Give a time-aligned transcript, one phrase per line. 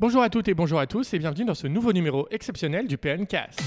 [0.00, 2.96] Bonjour à toutes et bonjour à tous et bienvenue dans ce nouveau numéro exceptionnel du
[2.96, 3.60] PNcast.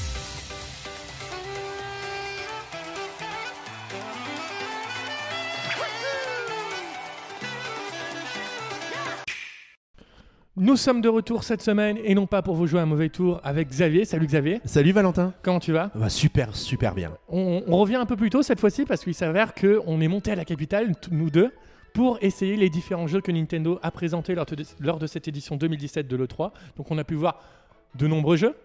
[10.56, 13.42] Nous sommes de retour cette semaine et non pas pour vous jouer un mauvais tour
[13.44, 14.06] avec Xavier.
[14.06, 15.34] Salut Xavier, Salut Valentin.
[15.42, 15.90] comment tu vas?
[15.96, 17.12] Bah, super, super bien.
[17.28, 20.32] on, on revient un peu plus tôt cette fois-ci parce qu'il s'avère qu'on est monté
[20.32, 21.52] à la capitale, t- nous deux,
[21.94, 25.56] pour essayer les différents jeux que Nintendo a présentés lors de, lors de cette édition
[25.56, 26.52] 2017 de l'E3.
[26.78, 27.40] Donc on a pu voir
[27.96, 28.56] de nombreux jeux.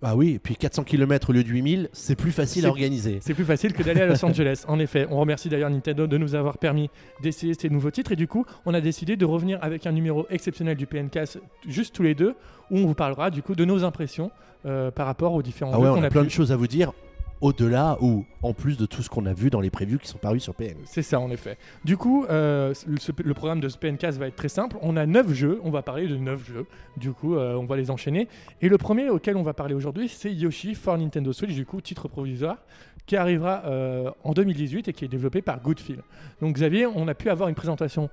[0.00, 3.18] Bah oui, et puis 400 km au lieu de 8000, c'est plus facile à organiser.
[3.20, 4.64] C'est plus facile que d'aller à Los Angeles.
[4.66, 6.88] En effet, on remercie d'ailleurs Nintendo de nous avoir permis
[7.22, 8.12] d'essayer ces nouveaux titres.
[8.12, 11.94] Et du coup, on a décidé de revenir avec un numéro exceptionnel du PNcast, juste
[11.94, 12.34] tous les deux,
[12.70, 14.30] où on vous parlera du coup de nos impressions
[14.64, 16.32] euh, par rapport aux différents Ah jeux ouais, qu'on on a a plein pu- de
[16.32, 16.92] choses à vous dire,
[17.40, 20.18] au-delà ou en plus de tout ce qu'on a vu dans les previews qui sont
[20.18, 20.76] parus sur PN.
[20.84, 21.56] C'est ça, en effet.
[21.84, 24.76] Du coup, euh, le, programme de ce PNcast va être très simple.
[24.82, 26.66] On a 9 jeux, on va parler de 9 jeux.
[26.96, 28.28] Du coup, euh, on va les enchaîner.
[28.60, 31.80] Et le premier auquel on va parler aujourd'hui, c'est Yoshi for Nintendo Switch, du coup,
[31.80, 32.58] titre provisoire,
[33.06, 36.02] qui arrivera euh, en 2018 et qui est développé par Goodfield.
[36.40, 38.10] Donc, Xavier, on a pu avoir une présentation.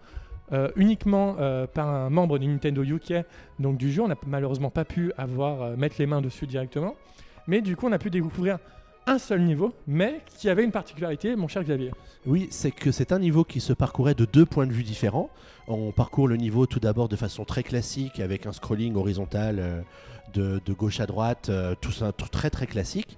[0.78, 1.36] uniquement
[1.74, 3.26] par un membre de Nintendo UK
[3.60, 6.96] donc du jeu on n'a malheureusement pas pu avoir mettre les mains dessus directement
[7.48, 8.58] mais du coup on a pu découvrir
[9.08, 11.92] un seul niveau mais qui avait une particularité mon cher Xavier
[12.26, 15.30] Oui, c'est que c'est un niveau qui se parcourait de deux points de vue différents.
[15.68, 19.82] On parcourt le niveau tout d'abord de façon très classique avec un scrolling horizontal euh,
[20.34, 23.18] de, gauche à droite, euh, tout ça tout très très classique.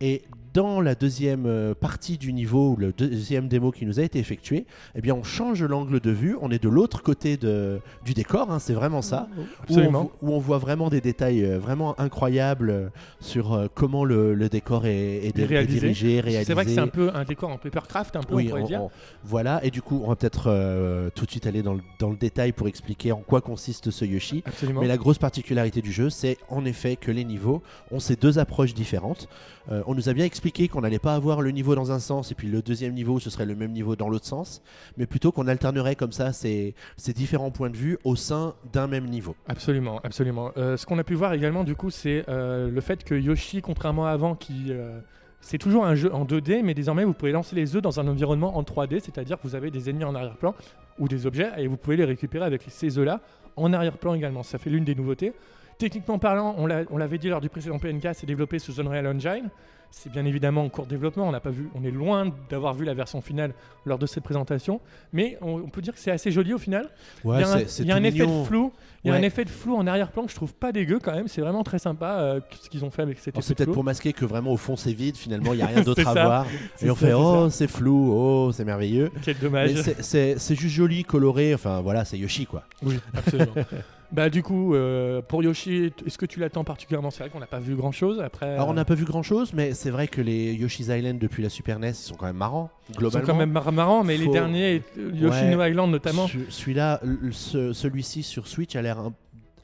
[0.00, 0.22] Et
[0.58, 4.66] dans la deuxième euh, partie du niveau, le deuxième démo qui nous a été effectué,
[4.96, 8.50] eh bien on change l'angle de vue, on est de l'autre côté de, du décor,
[8.50, 9.28] hein, c'est vraiment ça.
[9.36, 10.02] Où on, Absolument.
[10.02, 12.88] vo- où on voit vraiment des détails euh, vraiment incroyables euh,
[13.20, 15.78] sur comment le, le décor est, est- réalisé.
[15.78, 16.44] dirigé, réalisé.
[16.44, 18.62] C'est vrai que c'est un peu un décor en papercraft, un peu, Oui, on pourrait
[18.62, 18.82] on- dire.
[19.22, 22.10] voilà, et du coup, on va peut-être euh, tout de suite aller dans le, dans
[22.10, 24.42] le détail pour expliquer en quoi consiste ce Yoshi.
[24.44, 24.80] Absolument.
[24.80, 28.40] Mais la grosse particularité du jeu, c'est en effet que les niveaux ont ces deux
[28.40, 29.28] approches différentes.
[29.70, 32.32] Euh, on nous a bien expliqué qu'on n'allait pas avoir le niveau dans un sens
[32.32, 34.62] et puis le deuxième niveau, ce serait le même niveau dans l'autre sens,
[34.96, 36.74] mais plutôt qu'on alternerait comme ça ces,
[37.14, 39.36] différents points de vue au sein d'un même niveau.
[39.46, 40.52] Absolument, absolument.
[40.56, 43.60] Euh, ce qu'on a pu voir également, du coup, c'est euh, le fait que Yoshi,
[43.62, 44.98] contrairement à avant, qui euh,
[45.40, 48.08] c'est toujours un jeu en 2D, mais désormais vous pouvez lancer les œufs dans un
[48.08, 50.54] environnement en 3D, c'est-à-dire que vous avez des ennemis en arrière-plan
[50.98, 53.20] ou des objets et vous pouvez les récupérer avec ces œufs-là
[53.56, 54.42] en arrière-plan également.
[54.42, 55.32] Ça fait l'une des nouveautés.
[55.78, 59.06] Techniquement parlant, on l'a- on l'avait dit lors du précédent PNK, c'est développé sous Unreal
[59.06, 59.48] Engine.
[59.90, 61.26] C'est bien évidemment en cours de développement.
[61.26, 63.52] On n'a pas vu, on est loin d'avoir vu la version finale
[63.84, 64.80] lors de cette présentation,
[65.12, 66.88] mais on, on peut dire que c'est assez joli au final.
[67.24, 68.72] Ouais, il y a un, il y a effet de flou.
[69.04, 71.14] Il y a un effet de flou en arrière-plan que je trouve pas dégueu quand
[71.14, 71.28] même.
[71.28, 73.72] C'est vraiment très sympa euh, ce qu'ils ont fait avec cet Alors, effet C'est peut-être
[73.72, 76.14] pour masquer que vraiment au fond c'est vide, finalement il n'y a rien d'autre à
[76.14, 76.24] ça.
[76.24, 76.46] voir.
[76.82, 79.10] Et on ça, fait oh c'est flou, oh c'est merveilleux.
[79.22, 79.70] Quel dommage.
[80.00, 82.64] C'est juste joli, coloré, enfin voilà, c'est Yoshi quoi.
[82.82, 83.52] Oui, absolument.
[84.10, 87.10] bah du coup, euh, pour Yoshi, est-ce que tu l'attends particulièrement?
[87.10, 88.54] C'est vrai qu'on n'a pas vu grand-chose après.
[88.54, 91.18] Alors on euh, n'a pas vu grand chose, mais c'est vrai que les Yoshi's Island
[91.18, 93.26] depuis la Super NES ils sont quand même marrants, ils sont globalement.
[93.26, 96.26] quand même mar- marrants, mais les derniers, euh, Yoshino Island notamment.
[96.26, 97.00] Ce- Celui-là,
[97.32, 99.12] celui-ci sur Switch a l'air un,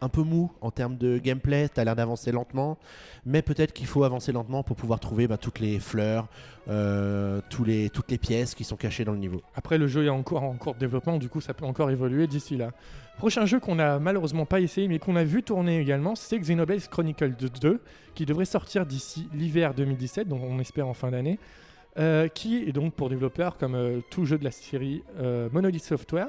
[0.04, 2.76] un peu mou en termes de gameplay, t'as l'air d'avancer lentement,
[3.25, 6.28] mais peut-être qu'il faut avancer lentement pour pouvoir trouver bah, toutes les fleurs,
[6.69, 9.41] euh, toutes les pièces qui sont cachées dans le niveau.
[9.54, 12.26] Après, le jeu est encore en cours de développement, du coup, ça peut encore évoluer
[12.26, 12.70] d'ici là.
[13.16, 16.86] Prochain jeu qu'on a malheureusement pas essayé, mais qu'on a vu tourner également, c'est Xenoblade
[16.88, 17.81] Chronicles 2,
[18.15, 21.38] qui devrait sortir d'ici l'hiver 2017, donc on espère en fin d'année,
[21.98, 25.03] euh, qui est donc pour développeurs comme euh, tout jeu de la série
[25.53, 26.28] Monolith Software.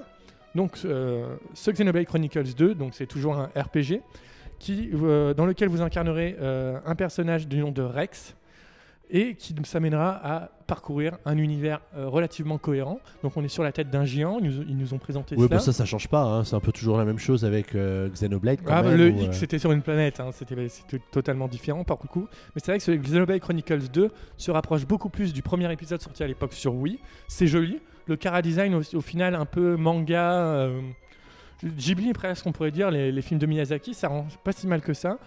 [0.56, 4.02] Donc, euh, ce Xenoblade Chronicles 2, donc c'est toujours un RPG,
[4.58, 8.36] qui, euh, dans lequel vous incarnerez euh, un personnage du nom de Rex,
[9.12, 13.00] et qui s'amènera à parcourir un univers relativement cohérent.
[13.22, 15.44] Donc on est sur la tête d'un géant, ils nous, ils nous ont présenté Oui,
[15.44, 15.58] cela.
[15.58, 18.62] bah ça, ça change pas, hein, c'est un peu toujours la même chose avec Xenoblade.
[18.64, 21.84] Quand Ah, bah, même, le X c'était sur une planète, hein, c'était c'était totalement différent
[21.84, 22.28] par coup.
[22.56, 26.02] Mais c'est vrai que ce Xenoblade Chronicles 2 se rapproche beaucoup plus du premier épisode
[26.02, 26.98] sorti à l'époque sur Wii.
[27.28, 27.80] C'est joli.
[28.08, 30.32] Le cara design au, au final un peu manga.
[30.34, 30.82] euh,
[31.64, 34.94] Ghibli presque on pourrait dire, les, films de Miyazaki, ça rend pas si mal que
[34.94, 35.18] ça.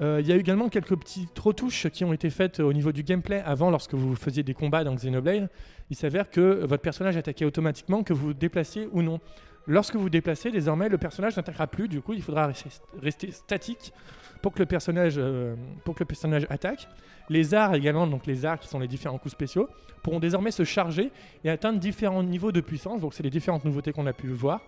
[0.00, 3.02] Euh, Il y a également quelques petites retouches qui ont été faites au niveau du
[3.02, 5.48] gameplay avant lorsque vous faisiez des combats dans Xenoblade.
[5.90, 9.20] Il s'avère que votre personnage attaquait automatiquement que vous vous déplaciez ou non.
[9.66, 11.88] Lorsque vous vous déplacez, désormais, le personnage n'attaquera plus.
[11.88, 12.70] Du coup, il faudra rester,
[13.02, 13.92] rester statique
[14.40, 16.88] pour que le personnage, euh, pour que le personnage attaque.
[17.28, 19.68] Les arts également, donc les arts qui sont les différents coups spéciaux,
[20.02, 21.10] pourront désormais se charger
[21.44, 23.00] et atteindre différents niveaux de puissance.
[23.00, 24.60] Donc, c'est les différentes nouveautés qu'on a pu voir.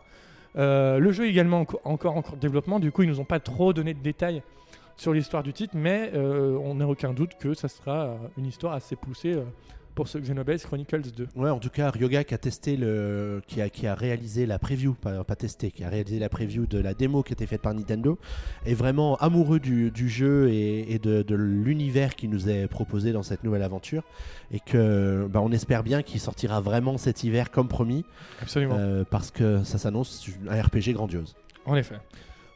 [0.56, 2.80] Euh, le jeu également enco- encore en cours de développement.
[2.80, 4.42] Du coup, ils nous ont pas trop donné de détails
[4.96, 8.46] sur l'histoire du titre, mais euh, on n'a aucun doute que ça sera euh, une
[8.46, 9.38] histoire assez poussée
[9.94, 11.28] pour ce Xenoblade Chronicles 2.
[11.36, 14.58] Ouais, en tout cas, Ryoga qui a testé le, qui a, qui a réalisé la
[14.58, 17.62] preview, pas, pas testé, qui a réalisé la preview de la démo qui était faite
[17.62, 18.18] par Nintendo,
[18.64, 23.12] est vraiment amoureux du, du jeu et, et de, de l'univers qui nous est proposé
[23.12, 24.02] dans cette nouvelle aventure,
[24.52, 28.04] et que, bah, on espère bien qu'il sortira vraiment cet hiver comme promis,
[28.40, 28.76] Absolument.
[28.78, 31.34] euh, parce que ça s'annonce un RPG grandiose.
[31.66, 31.96] En effet.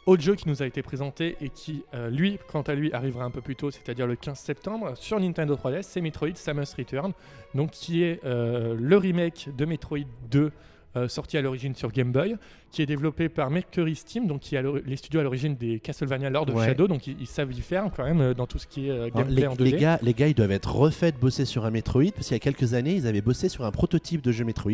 [0.07, 3.25] Autre jeu qui nous a été présenté et qui, euh, lui, quant à lui, arrivera
[3.25, 7.13] un peu plus tôt, c'est-à-dire le 15 septembre, sur Nintendo 3DS, c'est Metroid Samus Return,
[7.55, 10.53] donc qui est euh, le remake de Metroid 2,
[10.97, 12.37] euh, sorti à l'origine sur Game Boy,
[12.75, 16.29] qui est développé par Mercury Steam, donc qui a les studios à l'origine des Castlevania
[16.31, 16.67] Lord of Ouais.
[16.67, 18.91] Shadow, donc ils, ils savent y faire quand même euh, dans tout ce qui est
[18.91, 19.63] euh, gameplay les, en 2D.
[19.65, 22.35] les gars, les gars, ils doivent être refaits de bosser sur un Metroid, parce qu'il
[22.35, 24.73] y a quelques années, ils avaient bossé sur un prototype de jeu Metroid.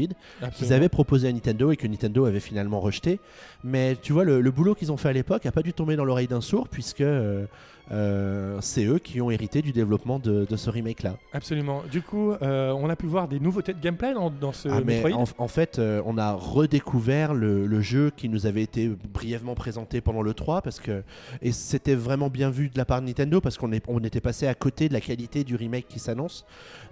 [0.56, 3.20] qu'ils avaient proposé à Nintendo et que Nintendo avait finalement rejeté.
[3.64, 5.96] Mais tu vois, le, le boulot qu'ils ont fait à l'époque a pas dû tomber
[5.96, 7.44] dans l'oreille d'un sourd, puisque euh,
[7.92, 11.16] euh, c'est eux qui ont hérité du développement de, de ce remake-là.
[11.32, 11.82] Absolument.
[11.90, 14.80] Du coup, euh, on a pu voir des nouveautés de gameplay dans, dans ce Ah,
[14.84, 15.20] mais Metroid.
[15.38, 19.54] en, en fait, euh, on a redécouvert le, le jeu qui nous avait été brièvement
[19.54, 21.02] présenté pendant le 3 parce que
[21.42, 24.20] et c'était vraiment bien vu de la part de Nintendo parce qu'on est, on était
[24.20, 26.44] passé à côté de la qualité du remake qui s'annonce.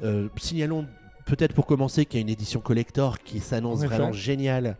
[0.02, 0.86] Euh, signalons
[1.26, 4.76] peut-être pour commencer qu'il y a une édition collector qui s'annonce vraiment géniale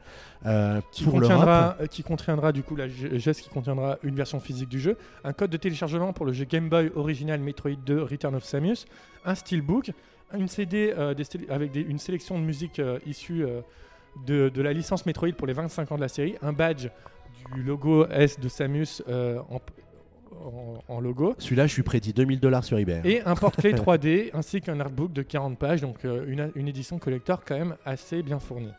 [0.47, 4.15] euh, qui pour contiendra, euh, qui contiendra du coup la ge- geste qui contiendra une
[4.15, 7.77] version physique du jeu, un code de téléchargement pour le jeu Game Boy original Metroid
[7.85, 8.87] 2 Return of Samus,
[9.27, 9.91] un steelbook,
[10.33, 13.45] une CD euh, des avec des- une sélection de musique euh, issue
[14.27, 16.89] de, de la licence Metroid pour les 25 ans de la série, un badge
[17.55, 19.61] du logo S de Samus euh, en,
[20.45, 21.35] en- en logo.
[21.39, 23.01] Celui-là, je suis prédit 2000 dollars sur eBay.
[23.05, 26.99] Et un porte-clés 3D ainsi qu'un artbook de 40 pages, donc euh, une, une édition
[26.99, 28.73] collector quand même assez bien fournie.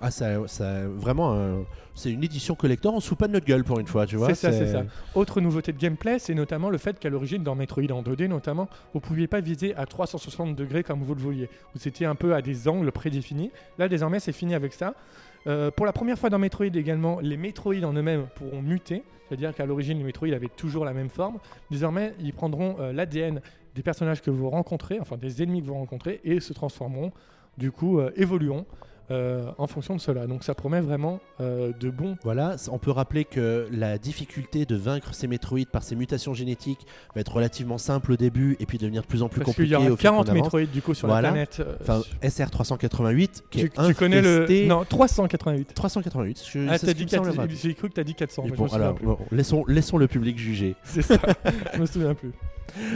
[0.00, 1.64] Ah, ça, ça vraiment,
[1.94, 2.94] c'est une édition collector.
[2.94, 4.28] On se fout pas de notre gueule pour une fois, tu vois.
[4.28, 4.84] C'est ça, c'est ça.
[5.14, 8.68] Autre nouveauté de gameplay, c'est notamment le fait qu'à l'origine, dans Metroid en 2D notamment,
[8.94, 11.50] vous pouviez pas viser à 360 degrés comme vous le vouliez.
[11.74, 13.50] Vous étiez un peu à des angles prédéfinis.
[13.78, 14.94] Là, désormais, c'est fini avec ça.
[15.46, 19.02] Euh, pour la première fois dans Metroid également, les Metroid en eux-mêmes pourront muter.
[19.28, 21.38] C'est-à-dire qu'à l'origine, les Metroid avaient toujours la même forme.
[21.70, 23.40] Désormais, ils prendront euh, l'ADN
[23.74, 27.12] des personnages que vous rencontrez, enfin des ennemis que vous rencontrez, et se transformeront,
[27.56, 28.66] du coup, euh, évolueront
[29.10, 30.26] euh, en fonction de cela.
[30.26, 34.76] Donc ça promet vraiment euh, de bons Voilà, on peut rappeler que la difficulté de
[34.76, 38.78] vaincre ces Metroid par ces mutations génétiques va être relativement simple au début et puis
[38.78, 40.24] devenir de plus en plus Parce compliqué y aura au fur et à 40 mesure
[40.26, 40.44] qu'on avance.
[40.46, 41.28] Métroïdes du coup sur Voilà.
[41.28, 41.56] la planète.
[41.60, 44.66] euh, Enfin, SR388 qui tu, est tu connais le.
[44.66, 45.74] Non, 388.
[45.74, 46.42] 388.
[46.52, 47.56] Je, Ah, t'as dit me semble 400, rapide.
[47.62, 48.42] J'ai cru que t'as dit 400.
[48.46, 49.06] Et mais bon, je me souviens alors, plus.
[49.06, 50.74] bon, laissons, laissons le public juger.
[50.84, 51.18] C'est ça.
[51.74, 52.30] je me souviens plus.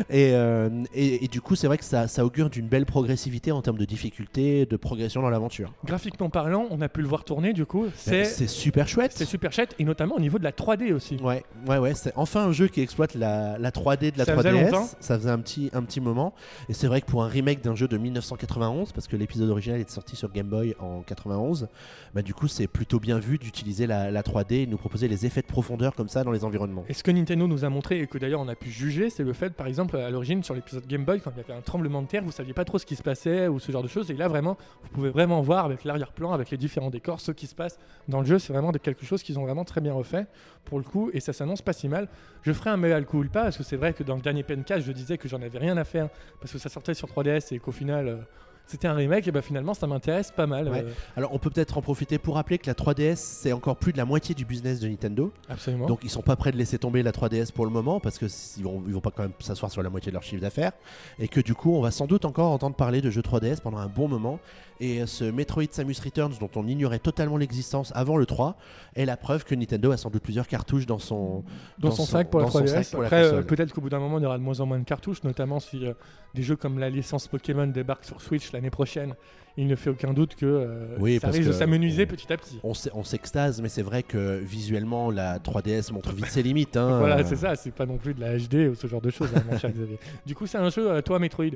[0.08, 3.50] Et, euh, et, et du coup, c'est vrai que ça, ça augure d'une belle progressivité
[3.50, 5.72] en termes de difficulté, de progression dans l'aventure.
[5.84, 7.84] Graphiquement parlant, on a pu le voir tourner du coup.
[8.06, 9.12] Ben, C'est super chouette.
[9.14, 11.16] c'est super chouette et notamment au niveau de la 3D aussi.
[11.22, 11.94] Ouais, ouais, ouais.
[11.94, 14.64] C'est enfin un jeu qui exploite la, la 3D de la Ça faisait 3DS.
[14.64, 14.88] longtemps.
[15.00, 16.34] Ça faisait un petit, un petit moment.
[16.68, 19.80] Et c'est vrai que pour un remake d'un jeu de 1991, parce que l'épisode original
[19.80, 21.68] est sorti sur Game Boy en 91,
[22.14, 25.26] bah du coup c'est plutôt bien vu d'utiliser la, la 3D et nous proposer les
[25.26, 26.84] effets de profondeur comme ça dans les environnements.
[26.88, 29.22] Et ce que Nintendo nous a montré et que d'ailleurs on a pu juger, c'est
[29.24, 31.62] le fait, par exemple, à l'origine sur l'épisode Game Boy, quand il y avait un
[31.62, 33.88] tremblement de terre, vous saviez pas trop ce qui se passait ou ce genre de
[33.88, 34.10] choses.
[34.10, 37.46] Et là, vraiment, vous pouvez vraiment voir avec l'arrière-plan, avec les différents décors, ce qui
[37.46, 38.38] se passe dans le jeu.
[38.38, 40.26] C'est vraiment quelque chose qu'ils ont vraiment très bien refait
[40.64, 41.10] pour le coup.
[41.12, 42.08] Et ça s'annonce pas si mal.
[42.42, 44.92] Je ferai un mea culpa parce que c'est vrai que dans le dernier PNK, je
[44.92, 46.08] disais que j'en avais rien à faire
[46.40, 48.26] parce que ça sortait sur 3DS et qu'au final.
[48.66, 50.68] C'était un remake, et bah finalement ça m'intéresse pas mal.
[50.68, 50.82] Ouais.
[50.82, 53.92] euh, Alors on peut peut-être en profiter pour rappeler que la 3DS c'est encore plus
[53.92, 55.32] de la moitié du business de Nintendo.
[55.48, 55.86] absolument.
[55.86, 58.26] Donc ils sont pas prêts de laisser tomber la 3DS pour le moment parce que
[58.56, 60.72] ils vont, ils vont pas quand même s'asseoir sur la moitié de leur chiffre d'affaires
[61.18, 63.78] et que du coup on va sans doute encore entendre parler de jeux 3DS pendant
[63.78, 64.40] un bon moment
[64.80, 68.56] et euh, ce Metroid Samus Returns dont on ignorait totalement l'existence avant le 3
[68.96, 71.44] est la preuve que Nintendo a sans doute plusieurs cartouches dans son
[71.78, 72.68] dans, son, sac pour la dans son 3DS.
[72.68, 74.60] sac pour la Après, euh, peut-être qu'au bout d'un moment, il y aura de moins
[74.60, 75.94] en moins de cartouches, notamment si euh,
[76.34, 79.14] des jeux comme la licence Pokémon débarquent sur Switch l'année prochaine.
[79.56, 82.58] Il ne fait aucun doute que euh, Oui, ça risque de s'amenuiser petit à petit.
[82.64, 86.76] on s'e- on s'extase mais c'est vrai que visuellement la 3DS montre vite ses limites
[86.76, 86.98] hein.
[86.98, 89.28] Voilà, c'est ça, c'est pas non plus de la HD ou ce genre de choses,
[89.36, 89.98] hein, mon cher Xavier.
[90.26, 91.50] Du coup, c'est un jeu, toi, Metroid.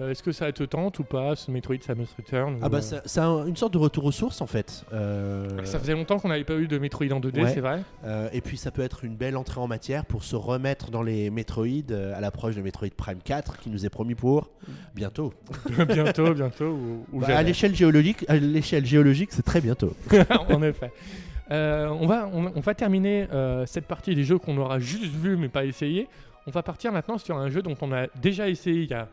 [0.00, 2.80] Euh, Est-ce que ça te tente ou pas, ce Metroid Samus Return Ah ou, bah
[2.92, 4.84] euh, un- une sorte de retour aux sources en fait.
[4.92, 7.50] Euh, Ça faisait longtemps qu'on n'avait pas eu de Metroid en 2D, Ouais.
[7.52, 7.82] c'est vrai.
[8.04, 11.02] Euh, et puis ça peut être une belle entrée en matière pour se remettre dans
[11.02, 14.50] les Metroid euh, à l'approche de Metroid Prime 4 qui nous est promis pour
[14.94, 15.32] bientôt.
[15.88, 16.64] bientôt, bientôt.
[16.70, 17.38] Ou, ou Bah, jamais.
[17.38, 19.94] à l'échelle géologique, à l'échelle géologique, c'est très bientôt.
[20.48, 20.92] en effet.
[21.50, 25.12] Euh, on, va, on, on va terminer euh, cette partie des jeux qu'on aura juste
[25.12, 26.06] vu mais pas essayé.
[26.46, 29.08] On va partir maintenant sur un jeu dont on a déjà essayé il y a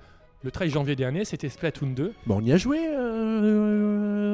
[0.47, 2.13] le 13 janvier dernier, c'était Splatoon 2.
[2.25, 4.29] Bon, on y a joué euh,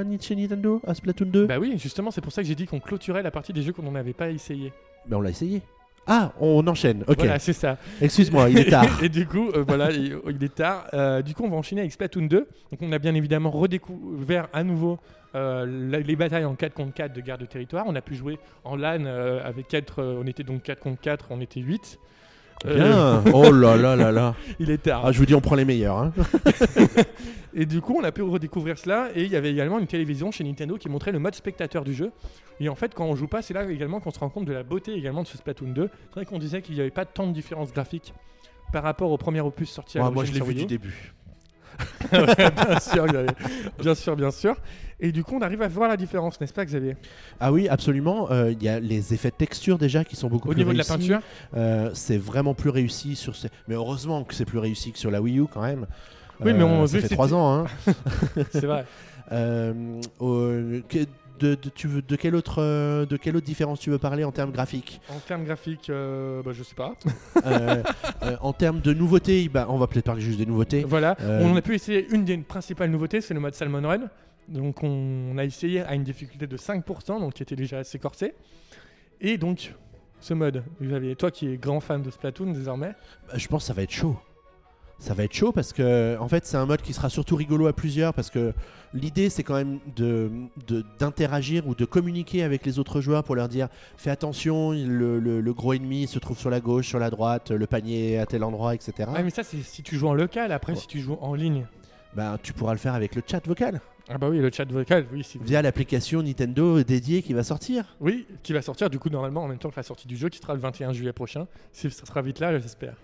[0.00, 1.46] à Nietzsche Nintendo, à Splatoon 2.
[1.46, 3.72] Bah oui, justement, c'est pour ça que j'ai dit qu'on clôturait la partie des jeux
[3.72, 4.72] qu'on n'avait pas essayé.
[5.06, 5.62] Ben, on l'a essayé.
[6.08, 7.04] Ah, on enchaîne.
[7.06, 7.18] Ok.
[7.18, 7.78] Voilà, c'est ça.
[8.02, 8.86] Excuse-moi, il est tard.
[9.04, 10.88] et du coup, euh, voilà, il, il est tard.
[10.92, 12.38] Euh, du coup, on va enchaîner avec Splatoon 2.
[12.38, 12.48] Donc,
[12.80, 14.98] on a bien évidemment redécouvert à nouveau
[15.34, 15.66] euh,
[16.00, 17.84] les batailles en 4 contre 4 de guerre de territoire.
[17.86, 20.02] On a pu jouer en LAN euh, avec 4.
[20.02, 21.98] on était donc 4 contre 4, on était 8.
[22.66, 23.32] Euh, Bien.
[23.32, 24.34] Oh là là là là.
[24.58, 25.02] il est tard.
[25.04, 25.98] Ah, je vous dis, on prend les meilleurs.
[25.98, 26.12] hein.
[27.54, 29.08] Et du coup, on a pu redécouvrir cela.
[29.14, 31.94] Et il y avait également une télévision chez Nintendo qui montrait le mode spectateur du
[31.94, 32.10] jeu.
[32.60, 34.52] Et en fait, quand on joue pas, c'est là également qu'on se rend compte de
[34.52, 35.88] la beauté également de ce Splatoon 2.
[36.08, 38.12] C'est vrai qu'on disait qu'il n'y avait pas tant de différence graphique
[38.72, 41.14] par rapport au premier opus sorti à Ouais, moi, je l'ai vu du début.
[42.10, 43.06] Bien sûr,
[43.80, 44.56] bien sûr, bien sûr.
[45.00, 46.96] Et du coup, on arrive à voir la différence, n'est-ce pas, Xavier?
[47.38, 48.30] Ah oui, absolument.
[48.32, 50.72] Euh, Il y a les effets de texture déjà qui sont beaucoup Au plus niveau
[50.72, 51.08] de la réussis.
[51.10, 51.20] peinture?
[51.56, 53.48] Euh, c'est vraiment plus réussi sur ces...
[53.68, 55.86] Mais heureusement que c'est plus réussi que sur la Wii U quand même.
[56.40, 57.64] Oui, mais on- ça fait trois ans.
[57.64, 57.66] Hein.
[58.52, 58.84] C'est vrai.
[59.30, 61.00] Euh, euh, que-
[61.38, 64.24] de, de- tu veux, de, quelle autre, euh, de quelle autre différence tu veux parler
[64.24, 65.02] en termes graphiques?
[65.10, 66.94] En termes graphiques, euh, bah, je sais pas.
[67.44, 67.82] Euh,
[68.22, 70.82] euh, En termes de nouveautés, bah, on va peut-être parler juste des nouveautés.
[70.88, 71.14] voilà.
[71.20, 74.08] Euh, On a pu essayer une des principales nouveautés, c'est le mode Salmon Run.
[74.48, 78.34] Donc, on a essayé à une difficulté de 5%, donc qui était déjà assez corsé.
[79.20, 79.74] Et donc,
[80.20, 82.94] ce mode, Xavier, toi qui es grand fan de Splatoon désormais,
[83.28, 84.16] Bah, Je pense que ça va être chaud.
[85.00, 87.68] Ça va être chaud parce que en fait c'est un mode qui sera surtout rigolo
[87.68, 88.52] à plusieurs parce que
[88.92, 90.28] l'idée c'est quand même de
[90.98, 95.40] d'interagir ou de communiquer avec les autres joueurs pour leur dire fais attention le, le-
[95.40, 98.26] le gros ennemi se trouve sur la gauche sur la droite le panier est à
[98.26, 99.08] tel endroit etc.
[99.22, 100.50] Mais ça, c'est si tu joues en local.
[100.50, 100.78] Après, Ouais.
[100.80, 101.66] si tu joues en ligne.
[102.16, 105.06] Bah, tu pourras le faire avec le chat vocal Ah, bah oui, le chat vocal,
[105.12, 107.84] oui, si vous- via l'application Nintendo dédiée qui va sortir.
[108.00, 110.28] Oui, qui va sortir du coup normalement en même temps que la sortie du jeu
[110.30, 111.46] qui sera le 21 juillet prochain.
[111.72, 112.94] Si ça sera vite là, j'espère.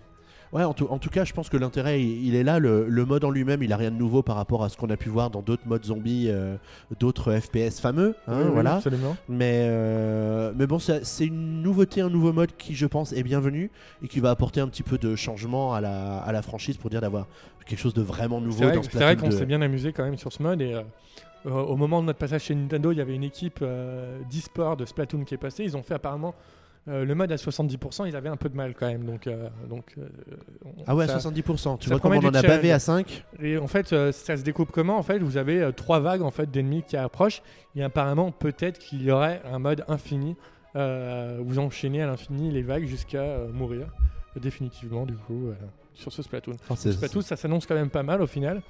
[0.55, 2.59] Ouais, en tout, en tout cas, je pense que l'intérêt, il, il est là.
[2.59, 4.89] Le, le mode en lui-même, il a rien de nouveau par rapport à ce qu'on
[4.89, 6.55] a pu voir dans d'autres modes zombies, euh,
[6.99, 8.15] d'autres FPS fameux.
[8.27, 8.75] hein, Oui, oui, voilà.
[8.75, 9.17] absolument.
[9.27, 13.69] Mais, euh, mais bon, c'est une nouveauté, un nouveau mode qui, je pense, est bienvenu
[14.01, 16.89] et qui va apporter un petit peu de changement à la, à la franchise pour
[16.89, 17.27] dire d'avoir
[17.65, 19.37] quelque chose de vraiment nouveau vrai, dans c'est vrai qu'on 2.
[19.37, 20.83] s'est bien amusé quand même sur ce mode et euh,
[21.51, 24.85] au moment de notre passage chez Nintendo, il y avait une équipe euh, d'e-sport de
[24.85, 25.63] Splatoon qui est passée.
[25.63, 26.33] Ils ont fait apparemment
[26.87, 29.05] euh, le mode à 70%, ils avaient un peu de mal quand même.
[29.05, 30.07] Donc, euh, donc euh,
[30.85, 31.77] Ah ouais, ça- 70%.
[31.79, 34.71] Tu vois comment on en a bavé à 5 Et en fait, ça se découpe
[34.71, 34.97] comment?
[34.97, 37.41] En fait, vous avez trois vagues en fait d'ennemis qui approchent
[37.75, 40.35] et apparemment peut-être qu'il y aurait un mode infini.
[40.75, 43.87] Vous enchaînez à l'infini les vagues jusqu'à mourir
[44.35, 45.49] définitivement du coup
[45.93, 46.57] sur ce Splatoon.
[46.75, 48.61] C'est- Splatoon, ça s'annonce quand même pas mal au final.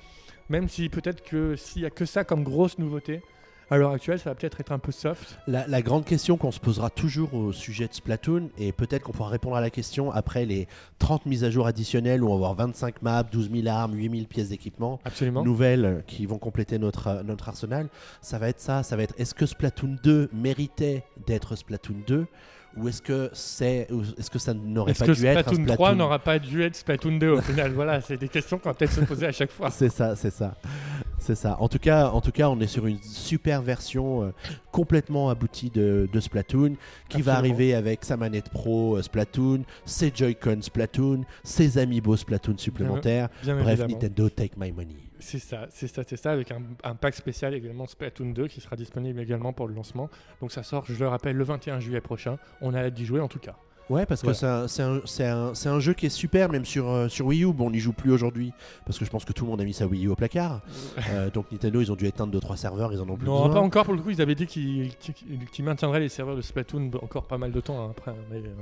[0.48, 3.24] Même si peut-être que s'il y a que ça comme grosse nouveauté,
[3.69, 5.38] à l'heure actuelle, ça va peut-être être un peu soft.
[5.48, 9.12] La, la grande question qu'on se posera toujours au sujet de Splatoon, et peut-être qu'on
[9.12, 10.67] pourra répondre à la question après les
[11.00, 14.10] 30 mises à jour additionnelles où on va avoir 25 maps, 12 000 armes, 8
[14.10, 15.00] 000 pièces d'équipement
[15.43, 17.89] nouvelles qui vont compléter notre, euh, notre arsenal.
[18.22, 22.27] Ça va être ça, ça va être est-ce que Splatoon 2 méritait d'être Splatoon 2
[22.77, 26.20] ou est-ce que, c'est, est-ce que ça n'aurait pas dû être Splatoon 3 Splatoon n'aura
[26.20, 29.01] pas dû être Splatoon 2 au final Voilà, c'est des questions qu'on va peut-être se
[29.01, 29.72] poser à chaque fois.
[29.72, 30.55] C'est ça, c'est ça.
[31.17, 31.58] C'est ça.
[31.60, 34.32] En tout, cas, en tout cas, on est sur une super version euh,
[34.72, 36.75] complètement aboutie de, de Splatoon
[37.10, 42.58] qui va arriver avec sa manette pro euh, Splatoon, ses Joy-Con Splatoon, ses amiibo Splatoon
[42.58, 43.29] supplémentaires.
[43.44, 43.94] Bien Bref, évidemment.
[43.94, 44.98] Nintendo, take my money.
[45.19, 48.62] C'est ça, c'est ça, c'est ça, avec un, un pack spécial également Splatoon 2 qui
[48.62, 50.10] sera disponible également pour le lancement.
[50.41, 52.38] Donc ça sort, je le rappelle, le 21 juillet prochain.
[52.62, 53.55] On a hâte d'y jouer en tout cas.
[53.88, 54.65] Ouais, parce que c'est un-
[55.19, 57.53] un, un- jeu qui est super, même sur, euh, sur Wii U.
[57.53, 58.51] Bon, on n'y joue plus aujourd'hui,
[58.84, 60.62] parce que je pense que tout le monde a mis sa Wii U au placard.
[61.12, 63.53] Euh, donc Nintendo, ils ont dû éteindre 2-3 serveurs, ils en ont plus Non, besoin.
[63.53, 64.89] pas encore pour le coup, ils avaient dit qu'ils
[65.63, 68.12] maintiendraient les serveurs de Splatoon encore pas mal de temps hein, après.
[68.31, 68.53] mais, euh,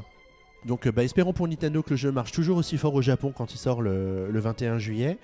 [0.66, 3.54] Donc bah, espérons pour Nintendo que le jeu marche toujours aussi fort au Japon quand
[3.54, 5.18] il sort le, le 21 juillet.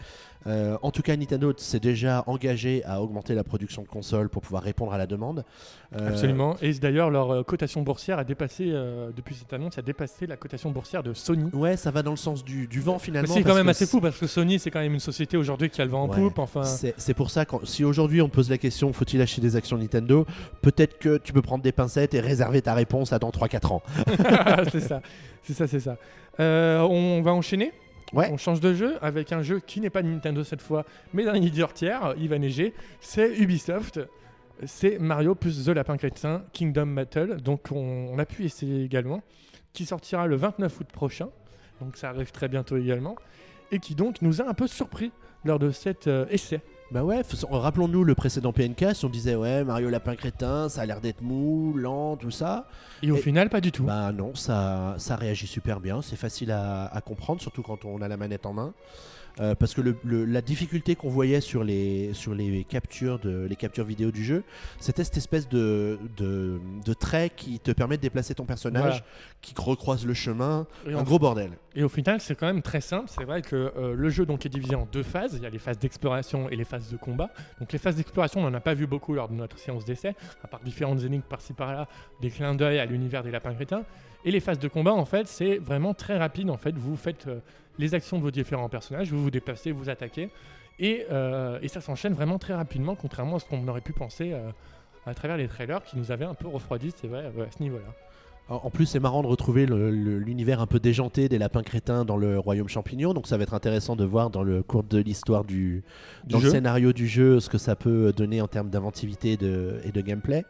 [0.47, 4.41] Euh, en tout cas, Nintendo s'est déjà engagé à augmenter la production de consoles pour
[4.41, 5.43] pouvoir répondre à la demande.
[5.95, 6.55] Euh, Absolument.
[6.61, 10.37] Et d'ailleurs, leur euh, cotation boursière a dépassé, euh, depuis cette annonce, a dépassé la
[10.37, 11.49] cotation boursière de Sony.
[11.53, 13.33] Ouais, ça va dans le sens du, du vent finalement.
[13.33, 15.81] c'est quand même assez fou parce que Sony, c'est quand même une société aujourd'hui qui
[15.81, 16.15] a le vent en Ouais.
[16.15, 16.39] poupe.
[16.39, 19.77] Enfin, C'est pour ça que si aujourd'hui on pose la question faut-il acheter des actions
[19.77, 20.25] Nintendo,
[20.61, 23.81] peut-être que tu peux prendre des pincettes et réserver ta réponse à dans 3-4 ans.
[24.71, 25.01] c'est ça,
[25.43, 25.97] c'est ça, c'est ça.
[26.39, 27.73] On va enchaîner?
[28.13, 31.23] On change de jeu avec un jeu qui n'est pas de Nintendo cette fois, mais
[31.23, 32.13] d'un éditeur tiers.
[32.17, 32.73] Il va neiger.
[32.99, 33.99] C'est Ubisoft.
[34.65, 37.37] C'est Mario plus The Lapin Crétin Kingdom Battle.
[37.41, 39.21] Donc on, on a pu essayer également,
[39.71, 41.29] qui sortira le 29 août prochain.
[41.79, 43.15] Donc ça arrive très bientôt également,
[43.71, 45.11] et qui donc nous a un peu surpris
[45.45, 46.61] lors de cet euh, essai.
[46.91, 50.81] Bah ouais, f- rappelons-nous le précédent PNK, si on disait ouais Mario Lapin Crétin, ça
[50.81, 52.67] a l'air d'être mou, lent, tout ça.
[53.03, 53.83] Et au Et- final, pas du tout.
[53.83, 58.01] Bah non, ça, ça réagit super bien, c'est facile à, à comprendre, surtout quand on
[58.01, 58.73] a la manette en main.
[59.39, 63.45] Euh, parce que le- le- la difficulté qu'on voyait sur les, sur les captures de
[63.49, 64.43] les captures vidéo du jeu,
[64.79, 69.05] c'était cette espèce de, de, de trait qui te permet de déplacer ton personnage, Voilà.
[69.41, 71.51] qui recroise le chemin, Et un en- gros bordel.
[71.75, 73.05] Et au final, c'est quand même très simple.
[73.07, 75.35] C'est vrai que euh, le jeu donc est divisé en deux phases.
[75.35, 77.29] Il y a les phases d'exploration et les phases de combat.
[77.59, 80.15] Donc les phases d'exploration, on n'en a pas vu beaucoup lors de notre séance d'essai,
[80.43, 81.87] à part différentes énigmes par-ci par-là,
[82.21, 83.83] des clins d'œil à l'univers des lapins crétins.
[84.25, 86.49] Et les phases de combat, en fait, c'est vraiment très rapide.
[86.49, 87.39] En fait, vous faites euh,
[87.77, 90.29] les actions de vos différents personnages, vous vous déplacez, vous attaquez,
[90.79, 94.31] et, euh, et ça s'enchaîne vraiment très rapidement, contrairement à ce qu'on aurait pu penser
[94.33, 94.49] euh,
[95.05, 97.93] à travers les trailers qui nous avaient un peu refroidi, c'est vrai, à ce niveau-là.
[98.51, 102.39] En plus, c'est marrant de retrouver l'univers un peu déjanté des lapins crétins dans le
[102.39, 105.83] royaume champignon, donc ça va être intéressant de voir dans le cours de l'histoire du,
[106.25, 106.45] Du dans jeu.
[106.45, 109.91] le scénario du jeu ce que ça peut donner en termes d'inventivité et de, et
[109.91, 110.45] de gameplay.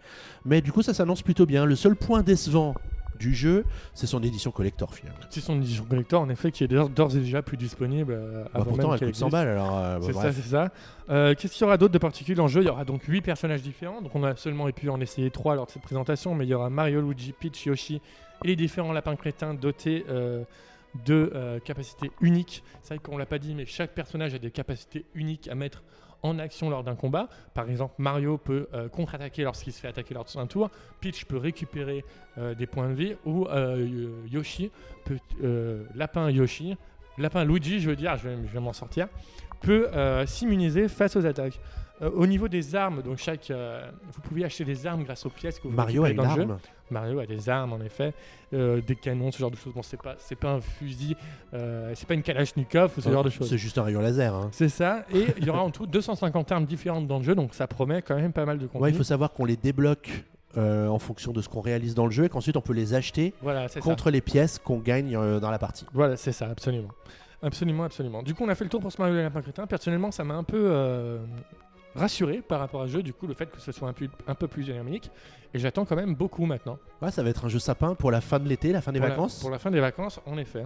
[0.45, 1.65] Mais du coup, ça s'annonce plutôt bien.
[1.65, 2.73] Le seul point décevant
[3.19, 5.19] du jeu, c'est son édition collector finalement.
[5.29, 8.49] C'est son édition collector, en effet, qui est d'ores et déjà plus disponible euh, Bah,
[8.53, 9.31] avant pourtant, même elle coûte 100 existe.
[9.31, 9.77] balles alors.
[9.77, 10.71] euh, bah, C'est ça, c'est ça.
[11.09, 12.61] Euh, Qu'est-ce qu'il y aura d'autre de particulier dans le jeu?
[12.61, 14.01] Il y aura donc 8 personnages différents.
[14.01, 16.53] Donc on a seulement pu en essayer 3 lors de cette présentation, mais il y
[16.53, 18.01] aura Mario, Luigi, Peach, Yoshi
[18.43, 20.43] et les différents lapins crétins dotés euh,
[21.05, 22.63] de capacités uniques.
[22.81, 25.83] C'est vrai qu'on l'a pas dit, mais chaque personnage a des capacités uniques à mettre
[26.23, 27.29] en action lors d'un combat.
[27.53, 30.69] Par exemple, Mario peut euh, contre-attaquer lorsqu'il se fait attaquer lors de son tour.
[30.99, 32.03] Peach peut récupérer
[32.37, 33.15] euh, des points de vie.
[33.25, 34.71] Ou euh, Yoshi
[35.05, 35.19] peut...
[35.95, 36.77] lapin Yoshi,
[37.17, 39.07] lapin Luigi, je veux dire, je vais, m'en sortir,
[39.61, 39.87] peut
[40.25, 41.59] s'immuniser face aux attaques.
[42.01, 45.67] Au niveau des armes, donc chaque, vous pouvez acheter des armes grâce aux pièces que
[45.67, 46.47] vous Mario a une dans le jeu.
[46.91, 48.13] Mario a des armes en effet,
[48.53, 49.73] euh, des canons, ce genre de choses.
[49.73, 51.15] Bon, c'est pas, c'est pas un fusil,
[51.53, 53.49] euh, c'est pas une Kalachnikov ou ce genre de choses.
[53.49, 54.33] C'est juste un rayon laser.
[54.33, 54.49] hein.
[54.51, 55.05] C'est ça.
[55.13, 58.01] Et il y aura en tout 250 armes différentes dans le jeu, donc ça promet
[58.01, 58.81] quand même pas mal de contenu.
[58.83, 60.25] Ouais, il faut savoir qu'on les débloque
[60.57, 62.93] euh, en fonction de ce qu'on réalise dans le jeu et qu'ensuite on peut les
[62.95, 63.85] acheter Voilà, c'est ça.
[63.89, 65.85] contre les pièces qu'on gagne euh, dans la partie.
[65.93, 66.89] Voilà, c'est ça, absolument.
[67.41, 68.21] Absolument, absolument.
[68.23, 69.65] Du coup, on a fait le tour pour ce Mario et les lapins crétins.
[69.65, 71.19] Personnellement, ça m'a un peu euh,
[71.95, 74.07] rassuré par rapport à ce jeu, du coup, le fait que ce soit un, peu-
[74.27, 75.09] un peu plus dynamique.
[75.53, 76.77] Et j'attends quand même beaucoup maintenant.
[77.01, 78.99] Ouais, ça va être un jeu sapin pour la fin de l'été, la fin des
[78.99, 79.39] Pour la- vacances.
[79.39, 80.65] Pour la fin des vacances, en effet.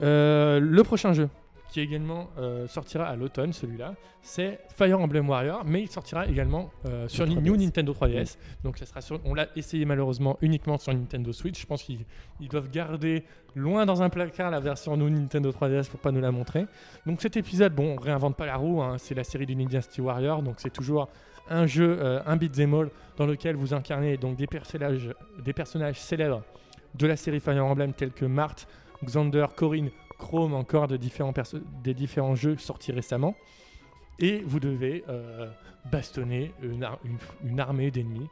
[0.00, 1.28] Euh, le prochain jeu,
[1.72, 6.70] qui également euh, sortira à l'automne, celui-là, c'est Fire Emblem Warrior, mais il sortira également
[6.84, 7.60] euh, sur New 3DS.
[7.60, 8.36] Nintendo 3DS.
[8.62, 11.58] Donc ça sera sur, on l'a essayé malheureusement uniquement sur Nintendo Switch.
[11.58, 12.04] Je pense qu'ils
[12.40, 13.24] ils doivent garder
[13.54, 16.66] loin dans un placard la version New Nintendo 3DS pour pas nous la montrer.
[17.06, 20.02] Donc cet épisode, bon, on réinvente pas la roue, hein, c'est la série du Dynasty
[20.02, 21.08] Warrior, donc c'est toujours
[21.48, 25.10] un jeu, euh, un beat'em all, dans lequel vous incarnez donc des personnages,
[25.42, 26.42] des personnages célèbres
[26.94, 28.68] de la série Fire Emblem tels que Marth,
[29.02, 29.90] Xander, Corinne,
[30.22, 31.34] Chrome, encore de différents
[31.84, 33.34] des différents jeux sortis récemment.
[34.18, 35.48] Et vous devez euh,
[35.90, 37.18] bastonner une, ar- une-
[37.50, 38.28] une armée d'ennemis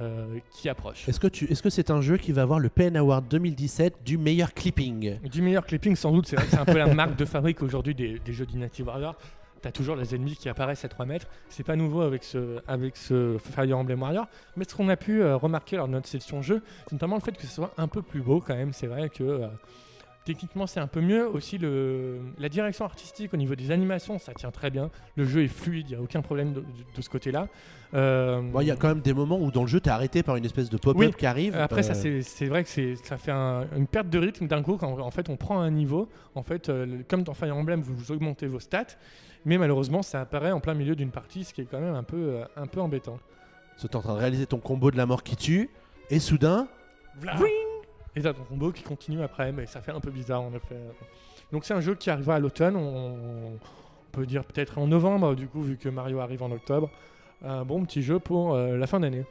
[0.00, 1.08] euh, qui approche.
[1.08, 4.02] Est-ce que tu, est-ce que c'est un jeu qui va avoir le PN Award 2017
[4.04, 5.18] du meilleur clipping?
[5.28, 8.32] Du meilleur clipping, sans doute, c'est un peu la marque de fabrique aujourd'hui des, des
[8.32, 9.14] jeux Dynasty Warrior.
[9.60, 11.26] T'as toujours les ennemis qui apparaissent à 3 mètres.
[11.48, 14.26] C'est pas nouveau avec ce, avec ce Fire Emblem Warrior.
[14.56, 17.22] Mais ce qu'on a pu euh, remarquer lors de notre session jeu, c'est notamment le
[17.22, 18.72] fait que ce soit un peu plus beau quand même.
[18.72, 19.22] C'est vrai que
[20.24, 21.28] techniquement c'est un peu mieux.
[21.28, 24.90] Aussi, le, la direction artistique au niveau des animations, ça tient très bien.
[25.16, 27.48] Le jeu est fluide, il n'y a aucun problème de, de- de ce côté-là.
[27.94, 30.22] Euh, Bon, Il y a quand même des moments où dans le jeu, t'es arrêté
[30.22, 31.12] par une espèce de pop-up Oui.
[31.16, 31.54] qui arrive.
[31.56, 34.76] Après, ça, euh, c'est vrai que ça fait un- une perte de rythme d'un coup
[34.76, 36.08] quand en fait on prend un niveau.
[36.34, 38.96] En fait, euh, comme dans Fire Emblem, vous, vous augmentez vos stats,
[39.44, 42.02] mais malheureusement, ça apparaît en plein milieu d'une partie, ce qui est quand même un
[42.02, 43.18] peu, euh, un peu embêtant.
[43.78, 45.70] Tu es en train de réaliser ton combo de la mort qui tue,
[46.10, 46.66] et soudain,
[47.20, 47.34] Vla
[48.16, 50.76] Et t'as ton combo qui continue après, mais ça fait un peu bizarre en effet.
[51.52, 53.58] Donc c'est un jeu qui arrivera à l'automne, on,
[54.12, 56.88] peut dire peut-être en novembre, du coup, vu que Mario arrive en octobre.
[57.42, 59.24] Un bon petit jeu pour euh, la fin d'année.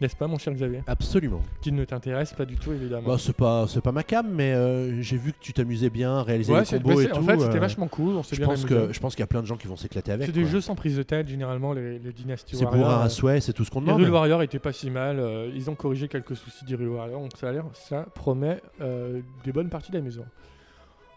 [0.00, 0.82] N'est-ce pas, mon cher Xavier?
[0.86, 1.40] Absolument.
[1.62, 3.08] Qui ne t'intéresse pas du tout, évidemment.
[3.08, 6.18] Bah, c'est pas, c'est pas ma cam, mais euh, j'ai vu que tu t'amusais bien
[6.18, 7.16] à réaliser Ouais, les combos et tout.
[7.16, 8.16] en fait, c'était euh, vachement cool.
[8.16, 9.76] On je bien pense que je pense qu'il y a plein de gens qui vont
[9.76, 10.26] s'éclater avec.
[10.26, 13.08] C'est des jeux sans prise de tête, généralement, les, les Dynasty C'est bourrin à euh,
[13.08, 14.00] souhait, c'est tout ce qu'on demande.
[14.00, 15.18] Rule Warrior étaient pas si mal.
[15.18, 18.60] euh, ils ont corrigé quelques soucis des Rule Warrior, donc ça a l'air, ça promet
[18.82, 20.26] euh, des bonnes parties d'amusement.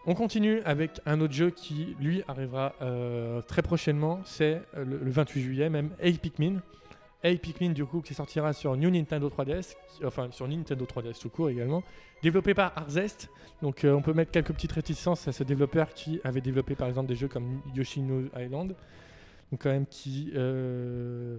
[0.05, 2.73] On continue avec un autre jeu qui, lui, arrivera
[3.47, 4.21] très prochainement.
[4.23, 6.61] C'est le, le 28 juillet, même Hey Pikmin.
[7.21, 11.19] Hey Pikmin, du coup, qui sortira sur New Nintendo 3DS, qui- enfin sur Nintendo 3DS
[11.19, 11.83] tout court également,
[12.23, 13.29] développé par Arzest.
[13.61, 16.87] Donc euh, on peut mettre quelques petites réticences à ce développeur qui avait développé par
[16.87, 18.73] exemple des jeux comme Yoshino Island.
[19.51, 21.37] Donc quand même qui euh,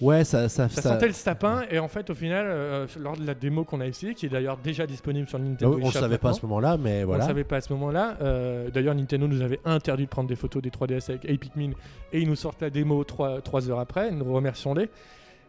[0.00, 3.16] Ouais, ça, ça, ça, ça- sentait le sapin et en fait au final euh, lors
[3.16, 5.82] de la démo qu'on a essayé qui est d'ailleurs déjà disponible sur Ah Nintendo oui,
[5.84, 7.24] on eShop savait pas à ce moment-là, mais on voilà.
[7.24, 10.36] le savait pas à ce moment-là euh, d'ailleurs Nintendo nous avait interdit de prendre des
[10.36, 11.70] photos des 3DS avec Hey Pikmin
[12.12, 14.90] et ils nous sortent la démo 3, heures après nous remercions-les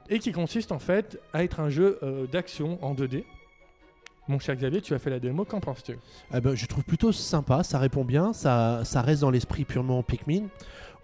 [0.09, 3.25] et qui consiste en fait à être un jeu euh, d'action en 2D
[4.27, 5.97] Mon cher Xavier, tu as fait la démo, qu'en penses-tu?
[6.31, 10.03] Ah ben, je trouve plutôt sympa, ça répond bien, ça, ça reste dans l'esprit purement
[10.03, 10.47] Pikmin,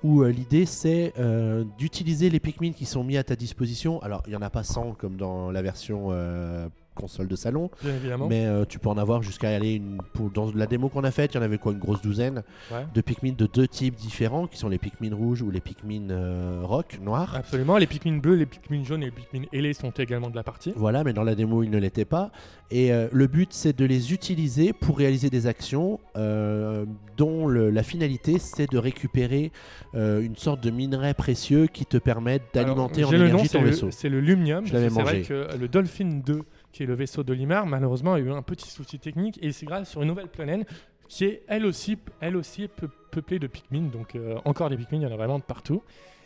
[0.03, 4.01] où euh, l'idée c'est euh, d'utiliser les Pikmin qui sont mis à ta disposition.
[4.01, 7.69] Alors, il n'y en a pas 100 comme dans la version euh, console de salon,
[7.83, 8.27] Bien évidemment.
[8.27, 11.11] mais euh, tu peux en avoir jusqu'à aller une, pour, dans la démo qu'on a
[11.11, 12.85] faite, il y en avait quoi une grosse douzaine Ouais.
[12.93, 16.61] de Pikmin de deux types différents, qui sont les Pikmin rouges ou les Pikmin euh,
[16.63, 17.35] rock, noirs.
[17.35, 17.77] Absolument.
[17.77, 20.73] Les Pikmin bleus, les Pikmin jaunes et les Pikmin ailés sont également de la partie.
[20.75, 22.31] Voilà, mais dans la démo, ils ne l'étaient pas.
[22.71, 26.85] Et euh, le but, c'est de les utiliser pour réaliser des actions euh,
[27.17, 29.51] dont le- la finalité, c'est de récupérer
[29.93, 33.89] une sorte de minerai précieux qui te permettent d'alimenter en nom, énergie ton le- vaisseau.
[33.91, 34.65] C'est le Lumium.
[34.65, 35.27] Je l'avais que C'est vrai mangé.
[35.27, 36.41] que le Dolphin 2,
[36.73, 39.89] qui est le vaisseau d'Olimar, malheureusement a eu un petit souci technique et c'est grâce
[39.89, 40.67] sur une nouvelle planète
[41.07, 43.83] qui est elle aussi, elle aussi peu- peuplée de Pikmin.
[43.83, 45.81] Donc euh, encore des Pikmin, il y en a vraiment de partout.